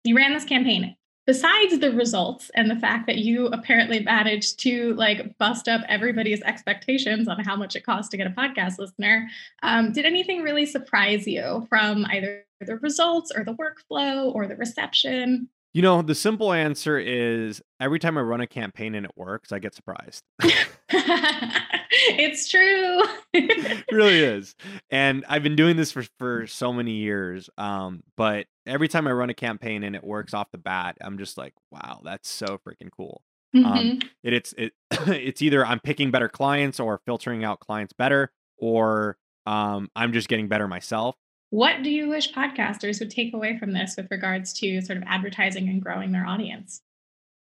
You 0.05 0.17
ran 0.17 0.33
this 0.33 0.45
campaign. 0.45 0.97
Besides 1.27 1.79
the 1.79 1.91
results 1.91 2.51
and 2.55 2.71
the 2.71 2.77
fact 2.77 3.07
that 3.07 3.17
you 3.17 3.47
apparently 3.47 4.01
managed 4.01 4.61
to 4.61 4.93
like 4.95 5.39
bust 5.39 5.69
up 5.69 5.81
everybody's 5.89 6.43
expectations 6.43 7.29
on 7.29 7.43
how 7.43 7.57
much 7.57 7.77
it 7.77 7.85
costs 7.85 8.11
to 8.11 8.19
get 8.19 8.27
a 8.27 8.31
podcast 8.31 8.79
listener, 8.79 9.29
um, 9.63 9.93
did 9.93 10.05
anything 10.05 10.43
really 10.43 10.67
surprise 10.67 11.27
you 11.27 11.67
from 11.71 12.05
either 12.11 12.45
the 12.61 12.77
results 12.77 13.33
or 13.35 13.43
the 13.43 13.55
workflow 13.55 14.35
or 14.35 14.47
the 14.47 14.57
reception? 14.57 15.49
You 15.75 15.83
know, 15.83 16.03
the 16.03 16.15
simple 16.15 16.53
answer 16.53 16.99
is 16.99 17.61
every 17.81 17.99
time 17.99 18.17
I 18.17 18.21
run 18.21 18.41
a 18.41 18.47
campaign 18.47 18.95
and 18.95 19.05
it 19.05 19.11
works, 19.17 19.51
I 19.51 19.59
get 19.59 19.75
surprised. 19.75 20.23
it's 20.89 22.49
true. 22.49 23.03
it 23.33 23.85
really 23.91 24.21
is. 24.21 24.55
And 24.91 25.25
I've 25.29 25.43
been 25.43 25.57
doing 25.57 25.77
this 25.77 25.91
for, 25.91 26.05
for 26.21 26.47
so 26.47 26.73
many 26.73 26.93
years. 26.93 27.51
Um, 27.59 28.05
but 28.17 28.47
every 28.65 28.87
time 28.87 29.09
I 29.09 29.13
run 29.13 29.31
a 29.31 29.35
campaign 29.35 29.83
and 29.83 29.97
it 29.97 30.05
works 30.05 30.33
off 30.33 30.53
the 30.53 30.59
bat, 30.59 30.97
I'm 31.01 31.19
just 31.19 31.37
like, 31.37 31.53
wow, 31.73 32.01
that's 32.05 32.29
so 32.29 32.59
freaking 32.65 32.91
cool. 32.97 33.23
Um, 33.55 33.65
mm-hmm. 33.65 33.79
Um, 33.79 33.99
it, 34.23 34.33
it's 34.33 34.53
it 34.57 34.73
it's 34.91 35.43
either 35.43 35.67
I'm 35.67 35.81
picking 35.81 36.13
better 36.13 36.29
clients 36.29 36.79
or 36.79 37.01
filtering 37.05 37.43
out 37.43 37.59
clients 37.59 37.93
better, 37.93 38.31
or 38.57 39.17
um, 39.47 39.91
I'm 39.97 40.13
just 40.13 40.29
getting 40.29 40.47
better 40.47 40.69
myself. 40.69 41.17
What 41.55 41.85
do 41.85 41.91
you 41.91 42.09
wish 42.09 42.33
podcasters 42.33 42.99
would 42.99 43.13
take 43.13 43.33
away 43.33 43.57
from 43.57 43.75
this 43.75 43.95
with 43.97 44.11
regards 44.11 44.53
to 44.55 44.81
sort 44.81 44.97
of 44.97 45.05
advertising 45.07 45.69
and 45.69 45.81
growing 45.81 46.11
their 46.11 46.27
audience? 46.27 46.83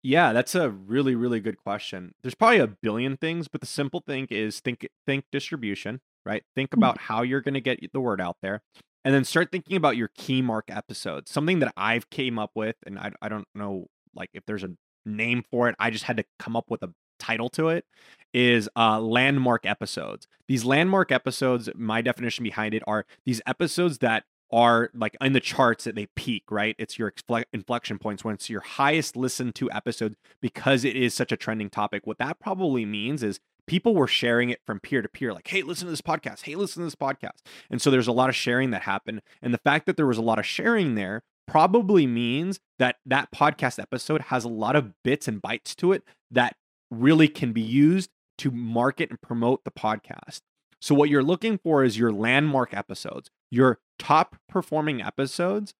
Yeah, 0.04 0.34
that's 0.34 0.54
a 0.54 0.70
really 0.70 1.16
really 1.16 1.40
good 1.40 1.58
question. 1.58 2.14
There's 2.22 2.36
probably 2.36 2.60
a 2.60 2.68
billion 2.68 3.18
things, 3.18 3.48
but 3.48 3.60
the 3.60 3.66
simple 3.66 4.04
thing 4.06 4.28
is 4.30 4.60
think 4.60 4.88
think 5.08 5.26
distribution, 5.32 6.00
right? 6.28 6.44
Think 6.56 6.70
mm-hmm. 6.70 6.80
about 6.80 7.00
how 7.00 7.24
you're 7.24 7.42
going 7.42 7.56
to 7.56 7.60
get 7.60 7.80
the 7.92 8.00
word 8.00 8.22
out 8.22 8.38
there. 8.44 8.62
And 9.04 9.16
then 9.16 9.24
start 9.24 9.52
thinking 9.52 9.78
about 9.78 9.98
your 9.98 10.12
key 10.16 10.44
mark 10.44 10.66
episodes. 10.70 11.32
Something 11.32 11.58
that 11.58 11.74
I've 11.76 12.12
came 12.12 12.38
up 12.38 12.52
with 12.54 12.76
and 12.86 13.00
I 13.00 13.14
I 13.20 13.30
don't 13.30 13.48
know 13.56 13.88
like 14.14 14.30
if 14.36 14.46
there's 14.46 14.64
a 14.64 14.76
name 15.08 15.44
for 15.50 15.70
it. 15.70 15.76
I 15.80 15.90
just 15.90 16.04
had 16.04 16.18
to 16.18 16.26
come 16.38 16.56
up 16.56 16.70
with 16.70 16.84
a 16.84 16.94
title 17.24 17.50
to 17.50 17.70
it 17.70 17.86
is 18.34 18.70
uh, 18.76 19.00
landmark 19.00 19.66
episodes. 19.66 20.28
These 20.48 20.66
landmark 20.66 21.12
episodes, 21.12 21.70
my 21.76 22.02
definition 22.02 22.44
behind 22.44 22.74
it 22.74 22.84
are 22.88 23.06
these 23.26 23.42
episodes 23.46 24.00
that 24.00 24.24
are 24.52 24.90
like 24.94 25.16
in 25.20 25.34
the 25.34 25.40
charts 25.40 25.84
that 25.84 25.96
they 25.96 26.08
peak, 26.16 26.44
right? 26.52 26.76
It's 26.78 27.00
your 27.00 27.12
inflection 27.52 27.98
points 27.98 28.24
when 28.24 28.36
it's 28.36 28.50
your 28.50 28.62
highest 28.62 29.16
listened 29.16 29.56
to 29.56 29.72
episode 29.72 30.16
because 30.42 30.84
it 30.84 30.96
is 30.96 31.14
such 31.14 31.32
a 31.32 31.38
trending 31.38 31.70
topic. 31.70 32.06
What 32.06 32.20
that 32.20 32.40
probably 32.40 32.86
means 32.86 33.24
is 33.24 33.40
people 33.66 33.96
were 33.96 34.08
sharing 34.08 34.50
it 34.50 34.60
from 34.66 34.80
peer 34.80 35.02
to 35.02 35.10
peer, 35.10 35.34
like, 35.34 35.48
hey, 35.48 35.64
listen 35.64 35.86
to 35.88 35.92
this 35.92 36.02
podcast. 36.02 36.44
Hey, 36.44 36.56
listen 36.56 36.82
to 36.82 36.86
this 36.86 36.96
podcast. 36.96 37.40
And 37.72 37.82
so 37.82 37.90
there's 37.90 38.08
a 38.08 38.12
lot 38.12 38.30
of 38.30 38.36
sharing 38.36 38.72
that 38.72 38.84
happened. 38.84 39.22
And 39.42 39.54
the 39.54 39.60
fact 39.60 39.86
that 39.88 39.98
there 39.98 40.08
was 40.08 40.18
a 40.18 40.24
lot 40.24 40.40
of 40.40 40.46
sharing 40.46 40.96
there 40.96 41.24
probably 41.48 42.06
means 42.06 42.60
that 42.80 42.98
that 43.06 43.32
podcast 43.32 43.80
episode 43.80 44.22
has 44.22 44.44
a 44.44 44.50
lot 44.50 44.76
of 44.76 44.94
bits 45.04 45.28
and 45.28 45.42
bytes 45.42 45.76
to 45.78 45.92
it 45.94 46.04
that 46.32 46.56
really 47.00 47.28
can 47.28 47.54
be 47.54 47.62
used 47.62 48.10
to 48.40 48.52
market 48.52 49.10
and 49.10 49.22
promote 49.22 49.64
the 49.64 49.72
podcast. 49.72 50.42
So, 50.82 50.94
what 50.94 51.10
you're 51.10 51.24
looking 51.24 51.58
for 51.58 51.84
is 51.84 51.98
your 51.98 52.12
landmark 52.12 52.74
episodes, 52.74 53.30
your 53.50 53.80
top 53.98 54.36
performing 54.50 55.02
episodes, 55.02 55.74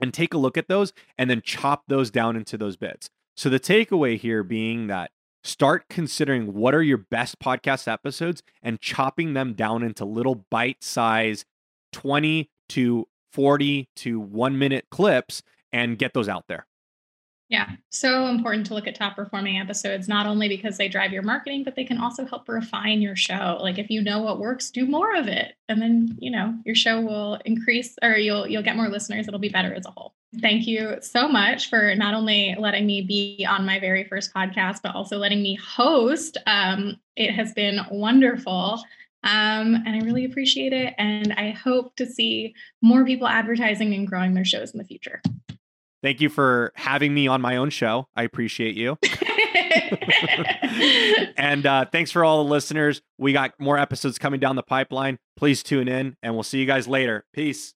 and 0.00 0.14
take 0.14 0.32
a 0.32 0.38
look 0.38 0.56
at 0.56 0.68
those 0.68 0.92
and 1.18 1.28
then 1.28 1.42
chop 1.42 1.84
those 1.88 2.10
down 2.10 2.36
into 2.36 2.56
those 2.56 2.76
bits. 2.76 3.10
So, 3.36 3.48
the 3.48 3.60
takeaway 3.60 4.18
here 4.18 4.42
being 4.42 4.86
that 4.86 5.10
start 5.44 5.84
considering 5.90 6.54
what 6.54 6.74
are 6.74 6.82
your 6.82 6.98
best 6.98 7.38
podcast 7.40 7.90
episodes 7.90 8.42
and 8.62 8.80
chopping 8.80 9.34
them 9.34 9.54
down 9.54 9.82
into 9.82 10.04
little 10.04 10.46
bite 10.50 10.82
size 10.82 11.44
20 11.92 12.48
to 12.70 13.08
40 13.32 13.88
to 13.96 14.20
one 14.20 14.58
minute 14.58 14.86
clips 14.90 15.42
and 15.72 15.98
get 15.98 16.14
those 16.14 16.28
out 16.28 16.44
there. 16.48 16.66
Yeah, 17.52 17.68
so 17.90 18.28
important 18.28 18.64
to 18.68 18.74
look 18.74 18.86
at 18.86 18.94
top 18.94 19.14
performing 19.14 19.58
episodes, 19.58 20.08
not 20.08 20.24
only 20.24 20.48
because 20.48 20.78
they 20.78 20.88
drive 20.88 21.12
your 21.12 21.20
marketing, 21.22 21.64
but 21.64 21.76
they 21.76 21.84
can 21.84 21.98
also 21.98 22.24
help 22.24 22.48
refine 22.48 23.02
your 23.02 23.14
show. 23.14 23.58
Like 23.60 23.78
if 23.78 23.90
you 23.90 24.00
know 24.00 24.22
what 24.22 24.38
works, 24.38 24.70
do 24.70 24.86
more 24.86 25.14
of 25.14 25.28
it. 25.28 25.52
And 25.68 25.82
then, 25.82 26.16
you 26.18 26.30
know, 26.30 26.54
your 26.64 26.74
show 26.74 27.02
will 27.02 27.34
increase 27.44 27.98
or 28.02 28.12
you'll 28.12 28.46
you'll 28.46 28.62
get 28.62 28.76
more 28.76 28.88
listeners. 28.88 29.28
It'll 29.28 29.38
be 29.38 29.50
better 29.50 29.74
as 29.74 29.84
a 29.84 29.90
whole. 29.90 30.14
Thank 30.40 30.66
you 30.66 30.96
so 31.02 31.28
much 31.28 31.68
for 31.68 31.94
not 31.94 32.14
only 32.14 32.56
letting 32.58 32.86
me 32.86 33.02
be 33.02 33.46
on 33.46 33.66
my 33.66 33.78
very 33.78 34.04
first 34.04 34.32
podcast, 34.32 34.78
but 34.82 34.94
also 34.94 35.18
letting 35.18 35.42
me 35.42 35.56
host. 35.56 36.38
Um, 36.46 36.96
it 37.16 37.32
has 37.32 37.52
been 37.52 37.80
wonderful. 37.90 38.82
Um, 39.24 39.74
and 39.74 39.90
I 39.90 39.98
really 39.98 40.24
appreciate 40.24 40.72
it. 40.72 40.94
And 40.96 41.34
I 41.34 41.50
hope 41.50 41.96
to 41.96 42.06
see 42.06 42.54
more 42.80 43.04
people 43.04 43.28
advertising 43.28 43.92
and 43.92 44.08
growing 44.08 44.32
their 44.32 44.46
shows 44.46 44.70
in 44.70 44.78
the 44.78 44.84
future. 44.84 45.20
Thank 46.02 46.20
you 46.20 46.28
for 46.28 46.72
having 46.74 47.14
me 47.14 47.28
on 47.28 47.40
my 47.40 47.56
own 47.56 47.70
show. 47.70 48.08
I 48.16 48.24
appreciate 48.24 48.74
you. 48.74 48.98
and 51.36 51.64
uh, 51.64 51.86
thanks 51.90 52.10
for 52.10 52.24
all 52.24 52.44
the 52.44 52.50
listeners. 52.50 53.00
We 53.18 53.32
got 53.32 53.52
more 53.58 53.78
episodes 53.78 54.18
coming 54.18 54.40
down 54.40 54.56
the 54.56 54.62
pipeline. 54.62 55.18
Please 55.36 55.62
tune 55.62 55.88
in, 55.88 56.16
and 56.22 56.34
we'll 56.34 56.42
see 56.42 56.58
you 56.58 56.66
guys 56.66 56.88
later. 56.88 57.24
Peace. 57.32 57.74